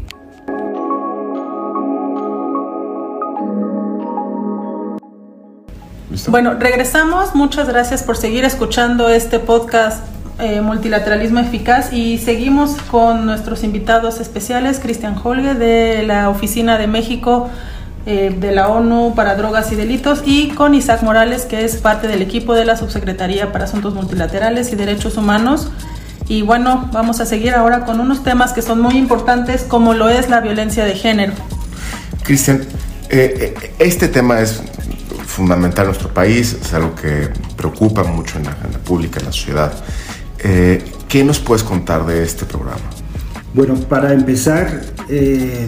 [6.29, 7.36] Bueno, regresamos.
[7.36, 10.01] Muchas gracias por seguir escuchando este podcast
[10.39, 16.88] eh, multilateralismo eficaz y seguimos con nuestros invitados especiales, Cristian Holge de la Oficina de
[16.88, 17.50] México
[18.06, 22.08] eh, de la ONU para Drogas y Delitos y con Isaac Morales, que es parte
[22.08, 25.71] del equipo de la Subsecretaría para Asuntos Multilaterales y Derechos Humanos.
[26.28, 30.10] Y bueno, vamos a seguir ahora con unos temas que son muy importantes, como lo
[30.10, 31.34] es la violencia de género.
[32.24, 32.62] Cristian,
[33.10, 34.62] eh, este tema es
[35.26, 39.32] fundamental en nuestro país, es algo que preocupa mucho en la agenda pública, en la
[39.32, 39.74] sociedad.
[40.47, 40.79] Eh,
[41.10, 42.84] ¿Qué nos puedes contar de este programa?
[43.55, 44.79] Bueno, para empezar,
[45.10, 45.65] eh,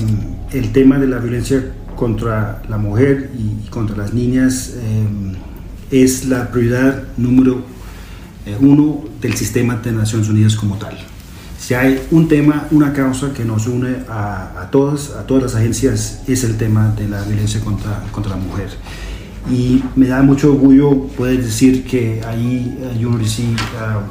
[0.51, 6.51] el tema de la violencia contra la mujer y contra las niñas eh, es la
[6.51, 7.63] prioridad número
[8.61, 10.95] uno del sistema de Naciones Unidas como tal.
[11.59, 16.21] Si hay un tema, una causa que nos une a, todas, a todas las agencias,
[16.27, 18.69] es el tema de la violencia contra, contra la mujer
[19.49, 23.57] y me da mucho orgullo poder decir que ahí uh, UNRC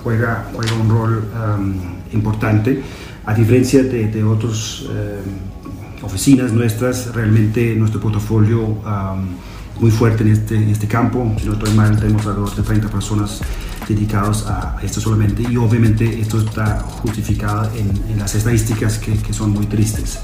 [0.02, 1.74] juega, juega un rol um,
[2.12, 2.82] importante,
[3.24, 9.36] a diferencia de, de otras um, oficinas nuestras, realmente nuestro portafolio um,
[9.80, 12.88] muy fuerte en este, en este campo, si no estoy mal, tenemos alrededor de 30
[12.88, 13.40] personas
[13.88, 15.42] dedicados a esto solamente.
[15.42, 20.18] Y obviamente esto está justificado en, en las estadísticas que, que, son muy tristes.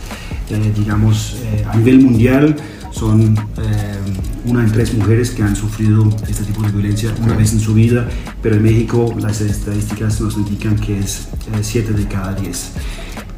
[0.51, 2.57] Eh, digamos, eh, a nivel mundial,
[2.93, 3.99] son eh,
[4.45, 7.75] una en tres mujeres que han sufrido este tipo de violencia una vez en su
[7.75, 8.09] vida,
[8.41, 11.29] pero en México las estadísticas nos indican que es
[11.61, 12.73] 7 eh, de cada 10.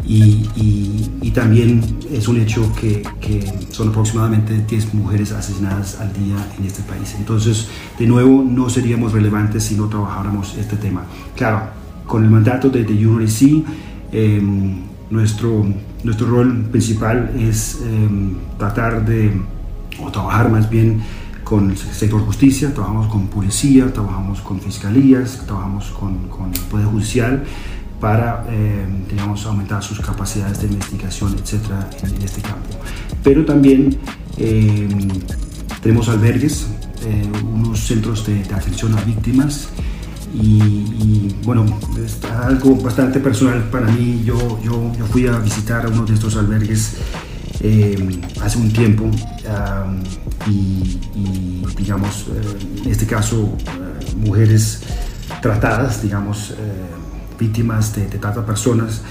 [0.06, 0.50] Y,
[1.22, 6.66] y, también es un hecho que, que, son aproximadamente 10 mujeres asesinadas al día en
[6.66, 7.14] este país.
[7.18, 11.04] Entonces, de nuevo, no seríamos relevantes si no trabajáramos este tema.
[11.34, 11.70] Claro,
[12.06, 13.64] con el mandato de, de UNRC,
[14.12, 14.40] eh,
[15.10, 15.64] nuestro,
[16.02, 19.32] nuestro rol principal es em, tratar de,
[20.00, 21.02] o trabajar más bien
[21.44, 26.86] con el sector justicia, trabajamos con policía, trabajamos con fiscalías, trabajamos con, con el Poder
[26.86, 27.44] Judicial
[28.00, 32.70] para, em, digamos, aumentar sus capacidades de investigación, etcétera, en, este campo.
[33.22, 33.96] Pero también
[34.38, 35.08] em,
[35.82, 36.66] tenemos albergues,
[37.04, 39.68] eh, unos centros de, de atención a víctimas,
[40.34, 41.64] y, bueno,
[42.04, 44.22] es algo bastante personal para mí.
[44.24, 46.96] Yo, yo, yo, fui a visitar uno de estos albergues
[47.60, 49.08] eh, hace un tiempo
[50.46, 50.98] y,
[51.76, 54.82] digamos, eh, en este caso, eh, mujeres
[55.40, 56.54] tratadas, digamos,
[57.38, 59.02] víctimas de, de tantas personas.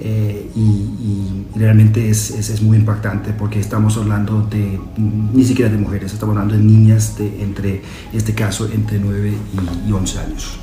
[0.00, 5.78] y, y, realmente es, es, es, muy impactante porque estamos hablando de ni siquiera de
[5.78, 7.76] mujeres, estamos hablando de niñas de entre,
[8.10, 9.32] en este caso, entre 9
[9.86, 10.61] y 11 años.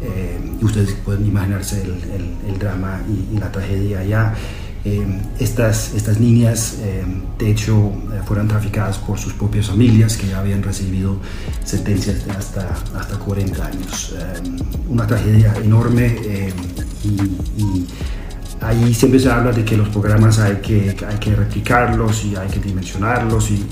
[0.00, 4.34] Eh, ustedes pueden imaginarse el, el, drama y, la tragedia allá.
[5.38, 6.78] estas, estas niñas,
[7.38, 7.92] de hecho,
[8.26, 11.18] fueron traficadas por sus propias familias que ya habían recibido
[11.62, 14.14] sentencias de hasta, hasta 40 años.
[14.88, 16.16] una tragedia enorme
[17.04, 17.86] y
[18.60, 22.48] ahí siempre se habla de que los programas hay que, hay que replicarlos y hay
[22.48, 23.66] que dimensionarlos y,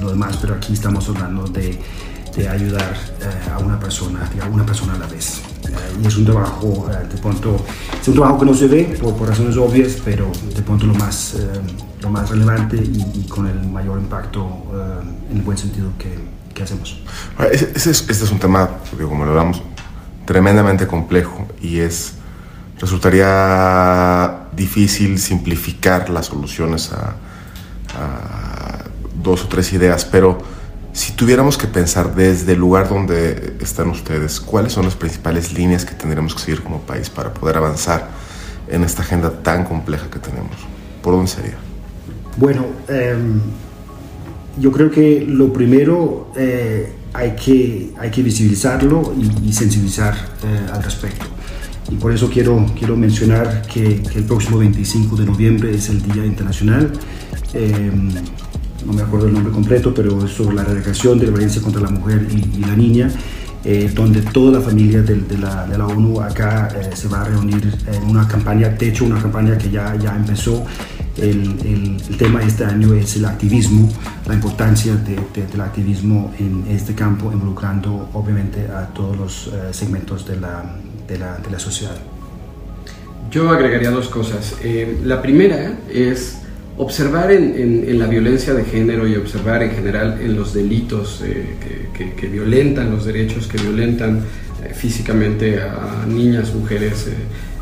[0.00, 1.78] lo demás, pero aquí estamos hablando de,
[2.36, 5.42] de ayudar eh, a una persona, a una persona a la vez.
[5.68, 7.56] Eh, y es un trabajo, eh, de pronto,
[8.00, 10.94] es un trabajo que no se ve por, por razones obvias, pero de pronto lo
[10.94, 11.36] más,
[12.00, 14.46] lo más relevante y, con el mayor impacto
[15.30, 16.16] en el buen sentido que,
[16.54, 17.00] que hacemos.
[17.50, 18.68] Este es, este es un tema,
[19.00, 19.62] como lo hablamos,
[20.24, 22.14] tremendamente complejo y es
[22.78, 27.14] resultaría difícil simplificar las soluciones a,
[29.22, 30.38] dos o tres ideas, pero
[30.98, 35.84] si tuviéramos que pensar desde el lugar donde están ustedes, ¿cuáles son las principales líneas
[35.84, 38.08] que tendríamos que seguir como país para poder avanzar
[38.66, 40.56] en esta agenda tan compleja que tenemos?
[41.00, 41.54] ¿Por dónde sería?
[42.36, 43.38] Bueno, em,
[44.58, 50.82] yo creo que lo primero eh, hay, que, hay que visibilizarlo y, sensibilizar eh, al
[50.82, 51.26] respecto.
[51.92, 56.26] Y por eso quiero, quiero mencionar que, el próximo 25 de noviembre es el Día
[56.26, 56.90] Internacional.
[58.78, 61.62] Eh, no me acuerdo el nombre completo, pero es sobre la erradicación de la violencia
[61.62, 63.10] contra la mujer y, la niña,
[63.64, 67.22] eh, donde toda la familia de, de, la, de la, ONU acá eh, se va
[67.22, 70.64] a reunir en una campaña, de hecho una campaña que ya, ya empezó.
[71.16, 73.88] El, el, tema de este año es el activismo,
[74.26, 80.76] la importancia del activismo en este campo, involucrando obviamente a todos los segmentos de la,
[81.08, 81.96] de la, de la sociedad.
[83.30, 84.56] Yo agregaría dos cosas.
[84.62, 86.38] Eh, la primera es
[86.78, 91.44] observar en, en, la violencia de género y observar en general en los delitos eh,
[91.92, 94.20] que, violentan los derechos, que violentan
[94.64, 97.08] eh, físicamente a niñas, mujeres,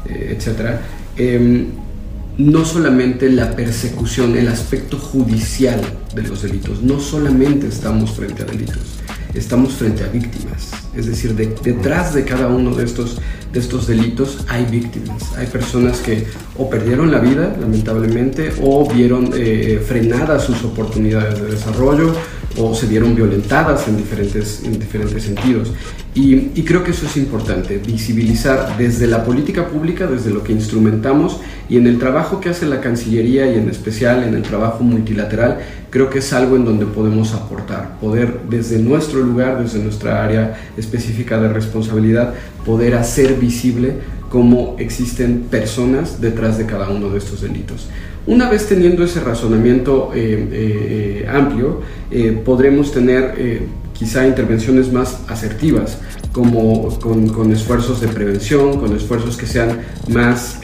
[0.08, 0.76] etc.
[1.16, 1.66] Em,
[2.38, 5.80] no solamente la persecución, el aspecto judicial
[6.14, 9.00] de los delitos, no solamente estamos frente a delitos,
[9.36, 10.70] estamos frente a víctimas.
[10.94, 13.20] Es decir, detrás de cada uno de estos,
[13.52, 15.36] de estos delitos hay víctimas.
[15.36, 21.48] Hay personas que o perdieron la vida, lamentablemente, o vieron eh, frenadas sus oportunidades de
[21.48, 22.14] desarrollo,
[22.58, 25.72] o se vieron violentadas en diferentes, en diferentes sentidos.
[26.14, 30.52] Y, y, creo que eso es importante, visibilizar desde la política pública, desde lo que
[30.52, 34.82] instrumentamos y en el trabajo que hace la Cancillería y en especial en el trabajo
[34.82, 35.58] multilateral,
[35.96, 40.54] creo que es algo en donde podemos aportar, poder desde nuestro lugar, desde nuestra área
[40.76, 42.34] específica de responsabilidad,
[42.66, 43.94] poder hacer visible
[44.28, 47.88] cómo existen personas detrás de cada uno de estos delitos.
[48.26, 50.18] Una vez teniendo ese razonamiento eh,
[50.52, 51.80] eh, eh, amplio,
[52.44, 53.62] podremos tener
[53.94, 55.96] quizá intervenciones más asertivas,
[56.30, 59.78] como con, esfuerzos de prevención, con esfuerzos que sean
[60.10, 60.60] más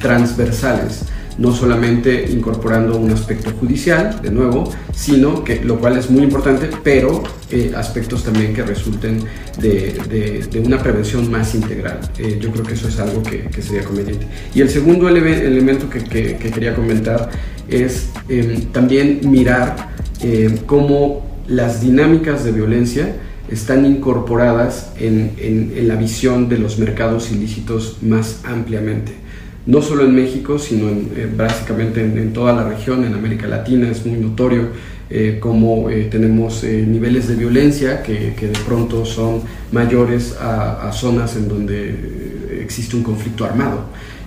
[0.00, 1.04] transversales
[1.38, 6.68] no solamente incorporando un aspecto judicial, de nuevo, sino que, lo cual es muy importante,
[6.82, 9.20] pero eh, aspectos también que resulten
[9.58, 12.00] de, una prevención más integral.
[12.18, 14.26] Eh, yo creo que eso es algo que, sería conveniente.
[14.54, 16.02] Y el segundo elemento que,
[16.36, 17.30] quería comentar
[17.68, 19.90] es em, también mirar
[20.20, 23.16] em, cómo las dinámicas de violencia
[23.50, 29.21] están incorporadas en, en la visión de los mercados ilícitos más ampliamente
[29.66, 34.04] no solo en México, sino en, básicamente en, toda la región, en América Latina, es
[34.04, 34.70] muy notorio
[35.08, 41.36] eh, cómo eh, tenemos eh, niveles de violencia que, de pronto son mayores a, zonas
[41.36, 43.84] en donde existe un conflicto armado.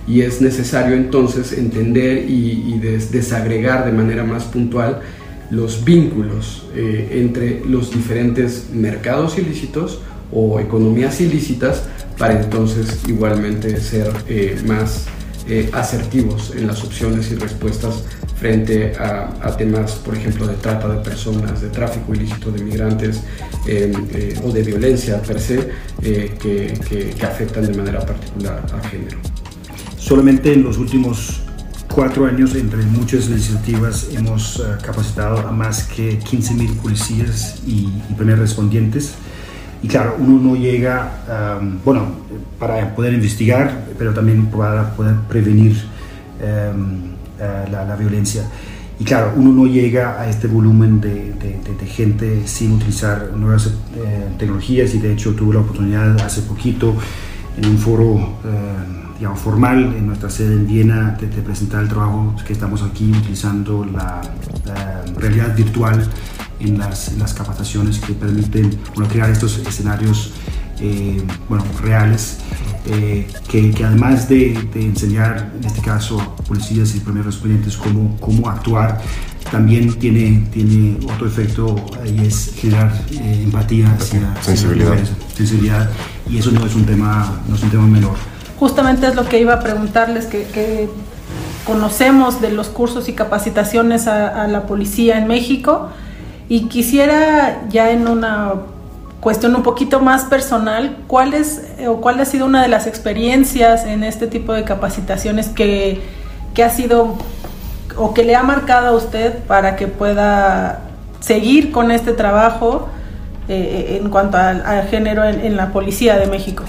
[0.08, 2.78] Y es necesario entonces entender y,
[3.10, 5.00] desagregar de manera más puntual
[5.50, 10.00] los vínculos entre los diferentes mercados ilícitos
[10.32, 11.84] o economías ilícitas
[12.18, 14.12] para entonces igualmente ser
[14.66, 15.06] más
[15.48, 18.02] eh, asertivos en las opciones y respuestas
[18.36, 23.22] frente a, temas, por ejemplo, de trata de personas, de tráfico ilícito de migrantes
[23.66, 25.70] em, eh, o de violencia per se,
[26.02, 29.18] eh, que, que, afectan de manera particular al género.
[29.96, 31.40] Solamente en los últimos
[31.94, 38.40] cuatro años, entre muchas iniciativas, hemos capacitado a más que 15.000 policías y, y primeros
[38.40, 39.14] respondientes
[39.82, 42.25] y claro, uno no llega, bueno,
[42.58, 45.76] para poder investigar, pero también para poder prevenir
[46.40, 48.44] em, eh, la, violencia.
[48.98, 54.28] Y claro, uno no llega a este volumen de, de, gente sin utilizar nuevas eh,
[54.38, 56.94] tecnologías y de hecho tuve la oportunidad hace poquito
[57.56, 62.34] en un foro eh, digamos, formal en nuestra sede en Viena de, presentar el trabajo
[62.46, 64.20] que estamos aquí utilizando la
[65.16, 66.06] realidad virtual
[66.60, 68.70] en las, las capacitaciones que permiten
[69.08, 70.32] crear estos escenarios
[70.80, 72.38] eh, bueno, reales
[72.86, 78.16] eh, que, que, además de, de, enseñar, en este caso, policías y primeros respondientes cómo,
[78.20, 79.00] cómo actuar,
[79.50, 81.74] también tiene, tiene otro efecto
[82.04, 84.92] y es generar eh, empatía hacia, sensibilidad.
[84.92, 85.90] Hacia sensibilidad.
[86.28, 88.14] Y eso no es un tema, no es un tema menor.
[88.58, 90.88] Justamente es lo que iba a preguntarles, que, que
[91.64, 95.90] conocemos de los cursos y capacitaciones a, a la policía en México
[96.48, 98.52] y quisiera ya en una
[99.26, 103.84] cuestión un poquito más personal, ¿cuál, es, o ¿cuál ha sido una de las experiencias
[103.84, 106.00] en este tipo de capacitaciones que,
[106.54, 107.16] que ha sido
[107.96, 110.78] o que le ha marcado a usted para que pueda
[111.18, 112.88] seguir con este trabajo
[113.48, 116.62] eh, en cuanto al, género en, la Policía de México?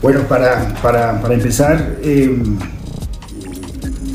[0.00, 2.42] Bueno, para, para, para empezar, eh,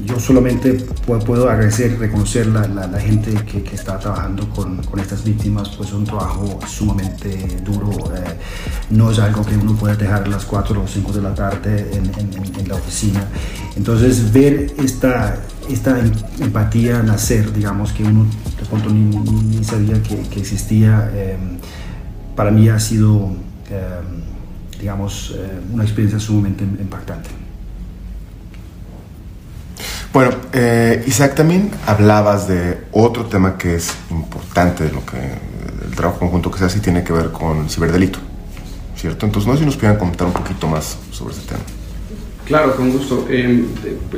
[0.06, 0.74] yo solamente
[1.06, 6.06] puedo agradecer, reconocer la, la, gente que, está trabajando con, estas víctimas, pues es un
[6.06, 7.30] trabajo sumamente
[7.64, 7.92] duro.
[8.16, 8.38] Eh,
[8.92, 11.92] no es algo que uno puede dejar a las 4 o 5 de la tarde
[11.94, 13.28] en, la oficina.
[13.76, 15.40] Entonces, ver esta,
[15.70, 21.38] em, empatía nacer, digamos, que uno de pronto ni, sabía que, existía, eh,
[22.36, 23.32] para mí ha sido,
[23.70, 24.02] eh,
[24.80, 27.45] digamos, eh, una experiencia sumamente impactante.
[30.16, 35.94] Bueno, eh, Isaac, también hablabas de otro tema que es importante de lo que el
[35.94, 38.20] trabajo conjunto que se hace y tiene que ver con ciberdelito,
[38.96, 39.26] ¿cierto?
[39.26, 41.60] Entonces, no sé si nos pudieran comentar un poquito más sobre ese tema.
[42.46, 43.28] Claro, con gusto.
[43.30, 43.66] Eh,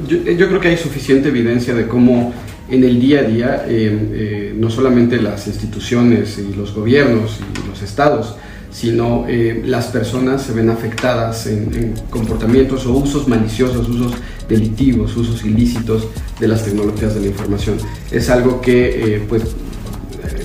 [0.08, 2.32] yo, yo, creo que hay suficiente evidencia de cómo
[2.70, 7.68] en el día a día eh, eh, no solamente las instituciones y los gobiernos y
[7.68, 8.36] los estados,
[8.72, 14.14] sino eh, las personas se ven afectadas en, en, comportamientos o usos maliciosos, usos
[14.48, 16.08] delictivos, usos ilícitos
[16.40, 17.78] de las tecnologías de la información.
[18.12, 19.44] Es algo que, eh, pues,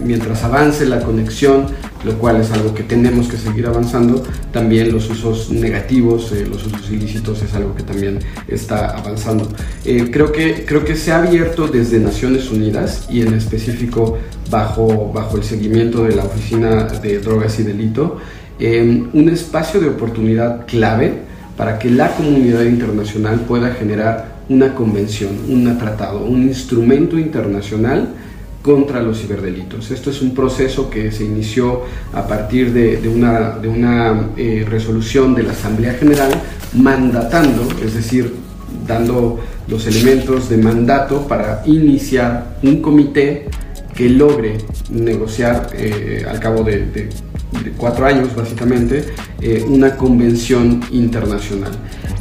[0.05, 1.66] mientras avance la conexión,
[2.05, 4.22] lo cual es algo que tenemos que seguir avanzando,
[4.53, 9.48] también los usos negativos, eh, los usos ilícitos es algo que también está avanzando.
[9.84, 14.18] Eh, creo, que, creo que se ha abierto desde Naciones Unidas y en específico
[14.50, 18.18] bajo, bajo el seguimiento de la Oficina de Drogas y Delito,
[18.59, 21.32] eh, un espacio de oportunidad clave
[21.62, 28.08] para que la comunidad internacional pueda generar una convención, un tratado, un instrumento internacional
[28.62, 29.92] contra los ciberdelitos.
[29.92, 31.82] Esto es un proceso que se inició
[32.12, 36.32] a partir de, una, eh, resolución de la Asamblea General
[36.74, 38.34] mandatando, es decir,
[38.84, 39.38] dando
[39.68, 43.46] los elementos de mandato para iniciar un comité
[43.94, 44.58] que logre
[44.90, 47.08] negociar eh, al cabo de,
[47.76, 49.07] cuatro años básicamente
[49.40, 51.72] eh, una convención internacional.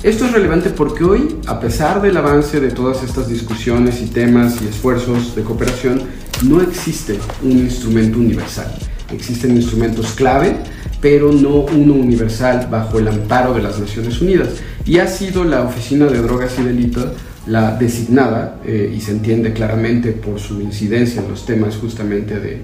[0.04, 4.60] Esto es relevante porque hoy, a pesar del avance de todas estas discusiones y temas
[4.62, 6.02] y esfuerzos de cooperación,
[6.44, 8.74] no existe un instrumento universal.
[9.14, 10.56] Existen instrumentos clave,
[11.00, 14.50] pero no uno universal bajo el amparo de las Naciones Unidas.
[14.86, 17.10] Y ha sido la Oficina de Drogas y Delitos
[17.46, 22.62] la designada, eh, y se entiende claramente por su incidencia en los temas justamente de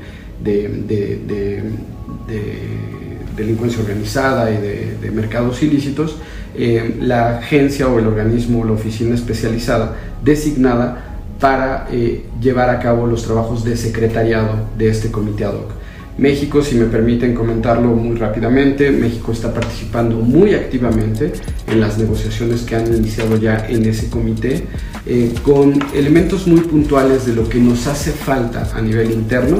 [3.38, 6.18] delincuencia organizada y de, mercados ilícitos,
[6.56, 11.04] eh, la agencia o el organismo o la oficina especializada designada
[11.40, 15.77] para eh, llevar a cabo los trabajos de secretariado de este comité ad hoc.
[16.18, 21.32] México, si me permiten comentarlo muy rápidamente, México está participando muy activamente
[21.68, 24.66] en las negociaciones que han iniciado ya en ese comité,
[25.06, 29.58] eh, con elementos muy puntuales de lo que nos hace falta a nivel interno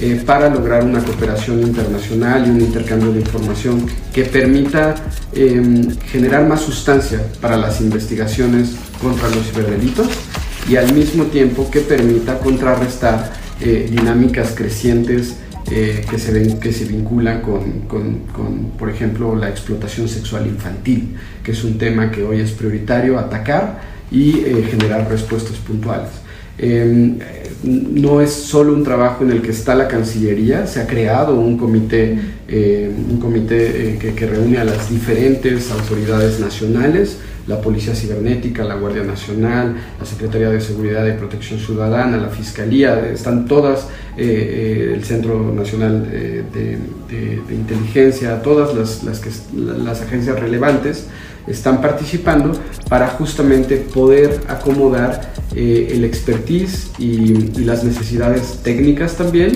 [0.00, 4.94] eh, para lograr una cooperación internacional y un intercambio de información que permita
[5.34, 10.08] eh, generar más sustancia para las investigaciones contra los ciberdelitos
[10.68, 15.36] y al mismo tiempo que permita contrarrestar eh, dinámicas crecientes
[15.70, 20.46] eh, que, se ven, que se vinculan con, con, con, por ejemplo, la explotación sexual
[20.46, 26.10] infantil, que es un tema que hoy es prioritario atacar y eh, generar respuestas puntuales.
[26.58, 27.18] Eh,
[27.62, 31.58] no es solo un trabajo en el que está la Cancillería, se ha creado un
[31.58, 37.18] comité, eh, un comité que, que reúne a las diferentes autoridades nacionales,
[37.48, 43.08] la Policía Cibernética, la Guardia Nacional, la Secretaría de Seguridad y Protección Ciudadana, la Fiscalía,
[43.08, 46.78] están todas, eh, eh, el Centro Nacional eh, de,
[47.50, 51.06] Inteligencia, todas las, las, agencias relevantes
[51.46, 52.52] están participando
[52.88, 59.52] para justamente poder acomodar el expertise y, las necesidades técnicas también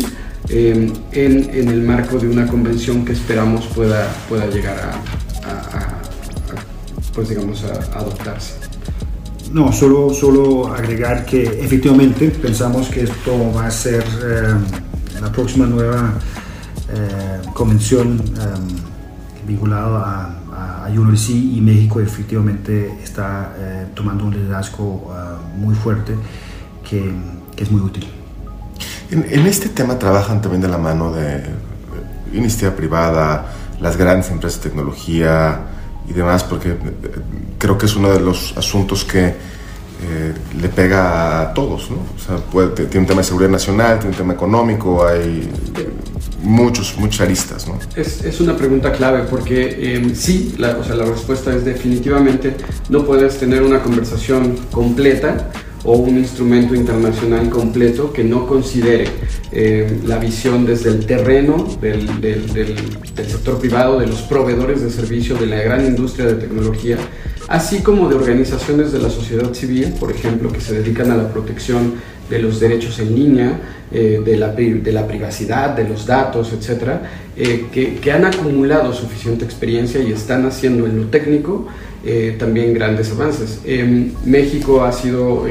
[0.49, 4.76] en, en, el marco de una convención que esperamos pueda, pueda llegar
[5.45, 5.91] a
[7.14, 8.54] pues digamos a, adoptarse.
[9.52, 15.66] No, solo, solo agregar que efectivamente pensamos que esto va a ser eh, la próxima
[15.66, 16.14] nueva
[16.88, 23.54] eh, convención eh, vinculada a, a UNRC y México efectivamente está
[23.94, 25.12] tomando un liderazgo
[25.56, 26.14] muy fuerte
[26.88, 27.12] que,
[27.54, 28.06] que, es muy útil.
[29.10, 31.44] En, este tema trabajan también de la mano de
[32.32, 33.46] iniciativa privada,
[33.80, 35.71] las grandes empresas de tecnología
[36.12, 36.76] y demás, porque
[37.58, 41.96] creo que es uno de los asuntos que eh, le pega a todos, ¿no?
[41.96, 45.48] O sea, puede, tiene un tema de seguridad nacional, tiene un tema económico, hay
[46.42, 47.78] muchos, muchas aristas, ¿no?
[47.94, 52.56] Es, es una pregunta clave porque em, sí, o sea, la respuesta es definitivamente
[52.88, 55.50] no puedes tener una conversación completa
[55.85, 59.07] o un instrumento internacional completo que no considere
[59.51, 62.76] eh, la visión desde el terreno del, del,
[63.14, 66.97] sector privado, de los proveedores de servicio, de la gran industria de tecnología,
[67.49, 71.33] así como de organizaciones de la sociedad civil, por ejemplo, que se dedican a la
[71.33, 71.95] protección
[72.33, 73.61] de los derechos en línea,
[73.93, 77.03] eh, de, la, de, la, privacidad, de los datos, etcétera,
[77.37, 81.66] eh, que, que, han acumulado suficiente experiencia y están haciendo en lo técnico
[82.03, 83.61] eh, también grandes avances.
[84.24, 85.45] México ha sido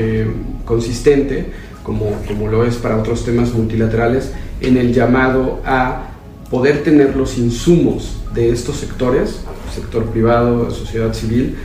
[0.65, 1.45] consistente,
[1.83, 6.07] como, como lo es para otros temas multilaterales, en el llamado a
[6.49, 11.57] poder tener los insumos de estos sectores, sector privado, sociedad civil,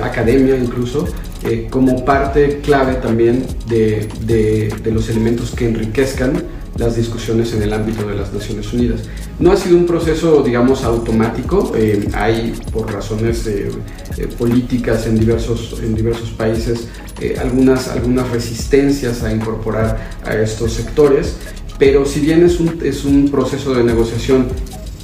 [0.00, 1.08] academia incluso,
[1.44, 6.42] eh, como parte clave también de, de, de, los elementos que enriquezcan
[6.76, 9.02] las discusiones en el ámbito de las Naciones Unidas.
[9.38, 13.48] No ha sido un proceso, digamos, automático, eh, hay por razones
[14.38, 16.88] políticas en diversos, en diversos países
[17.40, 21.36] algunas, algunas resistencias a incorporar a estos sectores,
[21.78, 24.48] pero si bien es un, es un proceso de negociación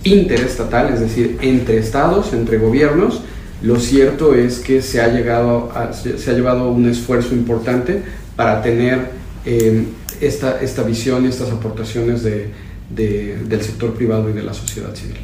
[0.05, 3.22] interestatal, es decir, entre estados, entre gobiernos,
[3.63, 8.03] lo cierto es que se ha, llegado a, se ha llevado un esfuerzo importante
[8.37, 9.11] para tener
[9.45, 9.85] eh,
[10.21, 12.51] esta, esta visión y estas aportaciones de,
[12.89, 15.17] de, del sector privado y de la sociedad civil.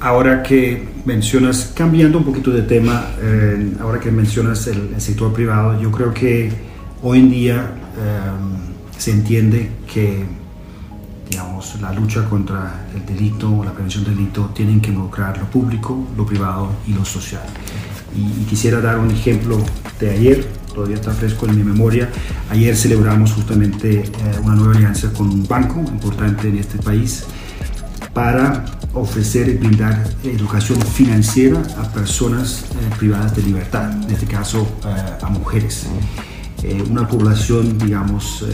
[0.00, 3.10] Ahora que mencionas, cambiando un poquito de tema,
[3.80, 6.50] ahora que mencionas el, sector privado, yo creo que
[7.02, 10.24] hoy en día eh, se entiende que
[11.30, 15.46] digamos, la lucha contra el delito o la prevención del delito tienen que involucrar lo
[15.46, 17.42] público, lo privado y lo social.
[18.14, 19.56] Y, y, quisiera dar un ejemplo
[20.00, 22.10] de ayer, todavía está fresco en mi memoria.
[22.50, 24.12] Ayer celebramos justamente eh,
[24.42, 27.24] una nueva alianza con un banco importante en este país
[28.12, 34.66] para ofrecer y brindar educación financiera a personas eh, privadas de libertad, en este caso
[34.84, 35.86] eh, a mujeres.
[36.62, 38.44] Eh, una población, digamos,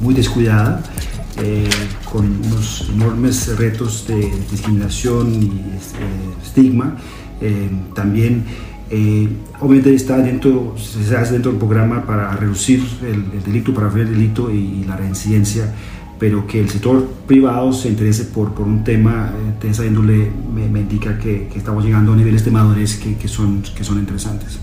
[0.00, 0.82] muy descuidada
[1.38, 1.68] eh,
[2.10, 6.96] con unos enormes retos de discriminación y eh, estigma.
[7.40, 8.44] Eh, también,
[8.90, 9.28] eh,
[9.60, 14.06] obviamente, está dentro, se hace dentro del programa para reducir el, el delito, para ver
[14.06, 15.72] el delito y, y, la reincidencia,
[16.18, 20.68] pero que el sector privado se interese por, por un tema de esa índole me,
[20.68, 23.98] me indica que, que, estamos llegando a niveles de madurez que, que, son, que son
[23.98, 24.58] interesantes.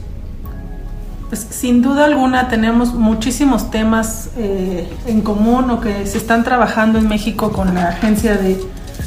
[1.30, 7.00] Pues, sin duda alguna tenemos muchísimos temas eh, en común o que se están trabajando
[7.00, 8.58] en México con la Agencia de,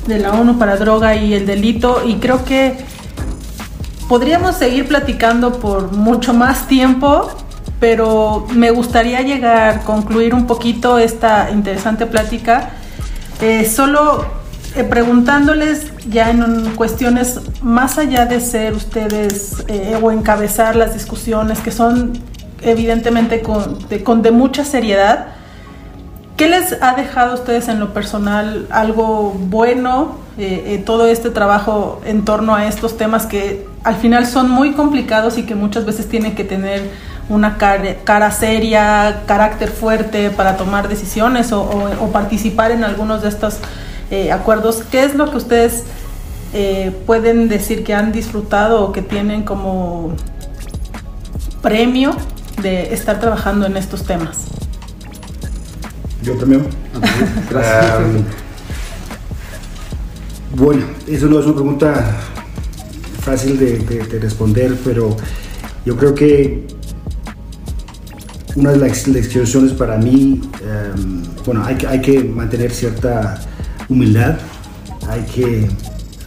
[0.07, 2.77] de, la ONU para Droga y el Delito y creo que
[4.07, 7.31] podríamos seguir platicando por mucho más tiempo,
[7.79, 12.71] pero me gustaría llegar, concluir un poquito esta interesante plática,
[13.41, 14.40] eh, solo
[14.77, 21.61] eh, preguntándoles ya en cuestiones más allá de ser ustedes eh, o encabezar las discusiones
[21.61, 22.13] que son
[22.63, 25.29] evidentemente con de, con de, mucha seriedad,
[26.37, 31.31] ¿qué les ha dejado a ustedes en lo personal algo bueno eh, eh, todo este
[31.31, 35.85] trabajo en torno a estos temas que al final son muy complicados y que muchas
[35.85, 36.83] veces tienen que tener
[37.29, 43.23] una cara, cara seria, carácter fuerte para tomar decisiones o, o, o participar en algunos
[43.23, 43.59] de estos
[44.11, 44.83] eh, acuerdos.
[44.91, 45.85] ¿Qué es lo que ustedes
[46.53, 50.15] eh, pueden decir que han disfrutado o que tienen como
[51.63, 52.17] premio
[52.61, 54.47] de estar trabajando en estos temas?
[56.23, 56.67] Yo también.
[57.51, 57.99] Gracias.
[57.99, 58.25] um,
[60.59, 62.17] bueno, eso no es una pregunta
[63.21, 65.17] fácil de, de, de, responder, pero
[65.85, 66.67] yo creo que
[68.57, 70.41] una de las lecciones para mí,
[70.97, 73.41] um, bueno, hay, hay que mantener cierta
[73.91, 74.39] humildad,
[75.09, 75.69] hay que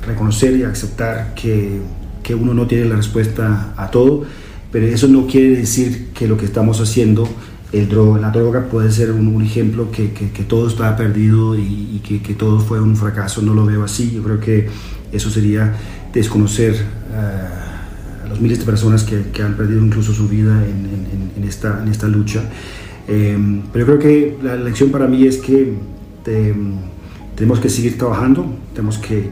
[0.05, 1.79] reconocer y aceptar que,
[2.21, 4.25] que, uno no tiene la respuesta a todo,
[4.71, 7.27] pero eso no quiere decir que lo que estamos haciendo,
[7.71, 11.57] el droga, la droga puede ser un, un ejemplo que, que, que, todo está perdido
[11.57, 11.61] y,
[11.95, 14.67] y que, que, todo fue un fracaso, no lo veo así, yo creo que
[15.11, 15.73] eso sería
[16.11, 21.31] desconocer uh, a los miles de personas que, han perdido incluso su vida en, en,
[21.37, 22.43] en esta, en esta lucha.
[23.07, 23.37] Eh,
[23.71, 25.73] pero yo creo que la lección para mí es que...
[26.23, 26.53] Te,
[27.35, 29.31] tenemos que seguir trabajando, tenemos que,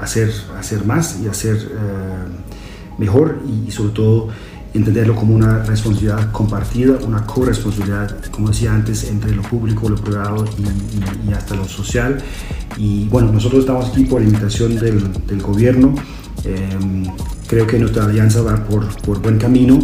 [0.00, 4.28] hacer, hacer más y hacer eh, mejor y, sobre todo
[4.74, 10.44] entenderlo como una responsabilidad compartida, una corresponsabilidad, como decía antes, entre lo público, lo privado
[10.58, 12.18] y, hasta lo social.
[12.76, 15.94] Y bueno, nosotros estamos aquí por invitación del, del gobierno.
[16.44, 16.58] Eh,
[17.46, 19.78] creo que nuestra alianza va por, buen camino,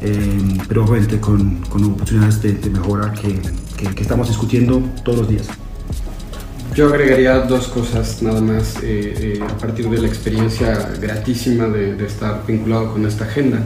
[0.00, 5.48] eh, pero obviamente con, oportunidades de, mejora que estamos discutiendo todos los días.
[6.78, 11.96] Yo agregaría dos cosas nada más eh, eh, a partir de la experiencia gratísima de,
[11.96, 13.58] de estar vinculado con esta agenda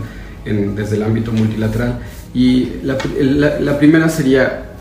[0.46, 1.98] en, desde el ámbito multilateral.
[2.32, 4.76] Y la, la, la, primera sería,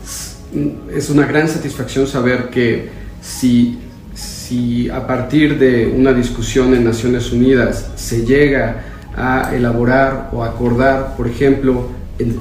[0.94, 2.88] es una gran satisfacción saber que
[3.20, 3.78] si,
[4.14, 8.82] si a partir de una discusión en Naciones Unidas se llega
[9.14, 11.90] a elaborar o acordar, por ejemplo,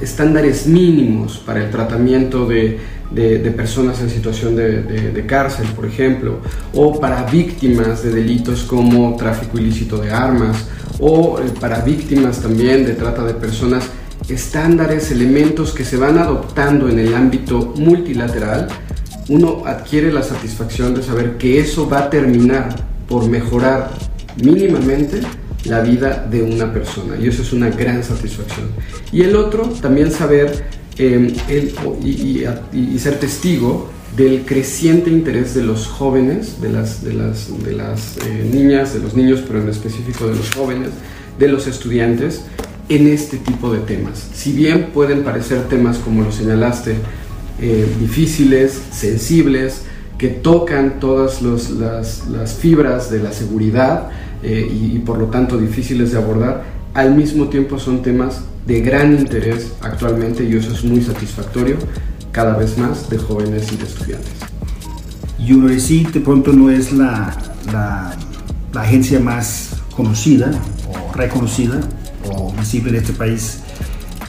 [0.01, 2.79] estándares mínimos para el tratamiento de
[3.13, 6.39] de, personas en situación de, cárcel, por ejemplo,
[6.73, 10.65] o para víctimas de delitos como tráfico ilícito de armas,
[10.99, 13.89] o eh, para víctimas también de trata de personas,
[14.27, 18.67] estándares, elementos que se van adoptando en el ámbito multilateral,
[19.29, 22.75] uno adquiere la satisfacción de saber que eso va a terminar
[23.07, 23.91] por mejorar
[24.43, 25.21] mínimamente
[25.65, 28.69] la vida de una persona y eso es una gran satisfacción.
[29.11, 30.65] Y el otro, también saber
[30.97, 31.73] eh, el,
[32.03, 38.17] y, ser testigo del creciente interés de los jóvenes, de las, de las, de las
[38.17, 40.89] eh, niñas, de los niños, pero en específico de los jóvenes,
[41.39, 42.41] de los estudiantes,
[42.89, 44.29] en este tipo de temas.
[44.33, 46.95] Si bien pueden parecer temas, como lo señalaste,
[47.61, 49.83] eh, difíciles, sensibles,
[50.17, 54.09] que tocan todas las, las, fibras de la seguridad
[54.43, 56.63] eh, y por lo tanto difíciles de abordar,
[56.93, 61.77] al mismo tiempo son temas de gran interés actualmente y eso es muy satisfactorio
[62.31, 64.31] cada vez más de jóvenes y de estudiantes.
[65.39, 67.35] UNODC de pronto no es la,
[67.71, 68.15] la,
[68.79, 70.51] agencia más conocida
[70.87, 71.79] o reconocida
[72.31, 73.59] o visible en este país,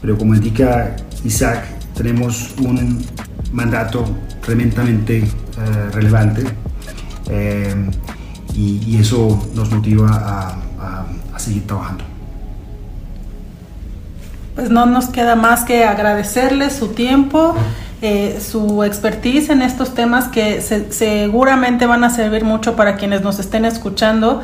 [0.01, 1.65] pero como indica Isaac,
[1.95, 3.05] tenemos un
[3.53, 4.05] mandato
[4.45, 5.27] tremendamente eh,
[5.93, 6.43] relevante
[7.31, 7.91] eh,
[8.55, 12.12] y, eso nos motiva a, a seguir trabajando
[14.55, 17.55] pues no nos queda más que agradecerles su tiempo,
[18.03, 23.23] eh, su expertise en estos temas que se, seguramente van a servir mucho para quienes
[23.23, 24.43] nos estén escuchando.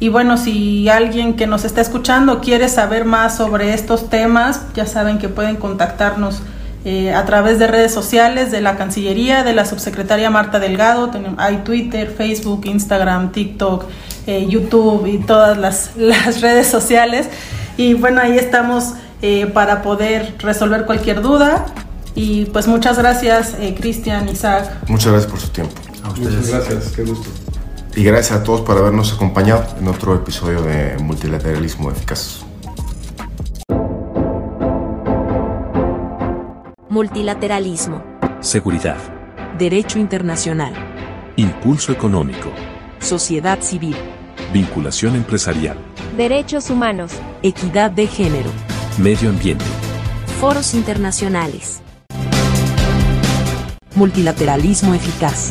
[0.00, 4.86] Y bueno, si alguien que nos está escuchando quiere saber más sobre estos temas, ya
[4.86, 6.42] saben que pueden contactarnos
[6.84, 11.10] eh, a través de redes sociales de la Cancillería, de la subsecretaria Marta Delgado.
[11.36, 13.86] Hay Twitter, Facebook, Instagram, TikTok,
[14.28, 17.28] eh, YouTube y todas las, las redes sociales.
[17.76, 21.66] Y bueno, ahí estamos eh, para poder resolver cualquier duda.
[22.14, 24.88] Y pues muchas gracias, eh, Cristian, Isaac.
[24.88, 25.74] Muchas gracias por su tiempo.
[26.02, 26.34] A ustedes.
[26.34, 27.28] Muchas gracias, qué gusto.
[27.94, 32.44] Y gracias a todos por habernos acompañado en otro episodio de Multilateralismo Eficaz.
[36.88, 38.02] Multilateralismo.
[38.40, 38.98] Seguridad.
[39.58, 40.72] Derecho internacional.
[41.36, 42.50] Impulso económico.
[43.00, 43.96] Sociedad civil.
[44.52, 45.76] Vinculación empresarial.
[46.16, 47.12] Derechos humanos.
[47.42, 48.50] Equidad de género.
[48.98, 49.64] Medio ambiente.
[50.40, 51.82] Foros internacionales.
[53.94, 55.50] Multilateralismo eficaz.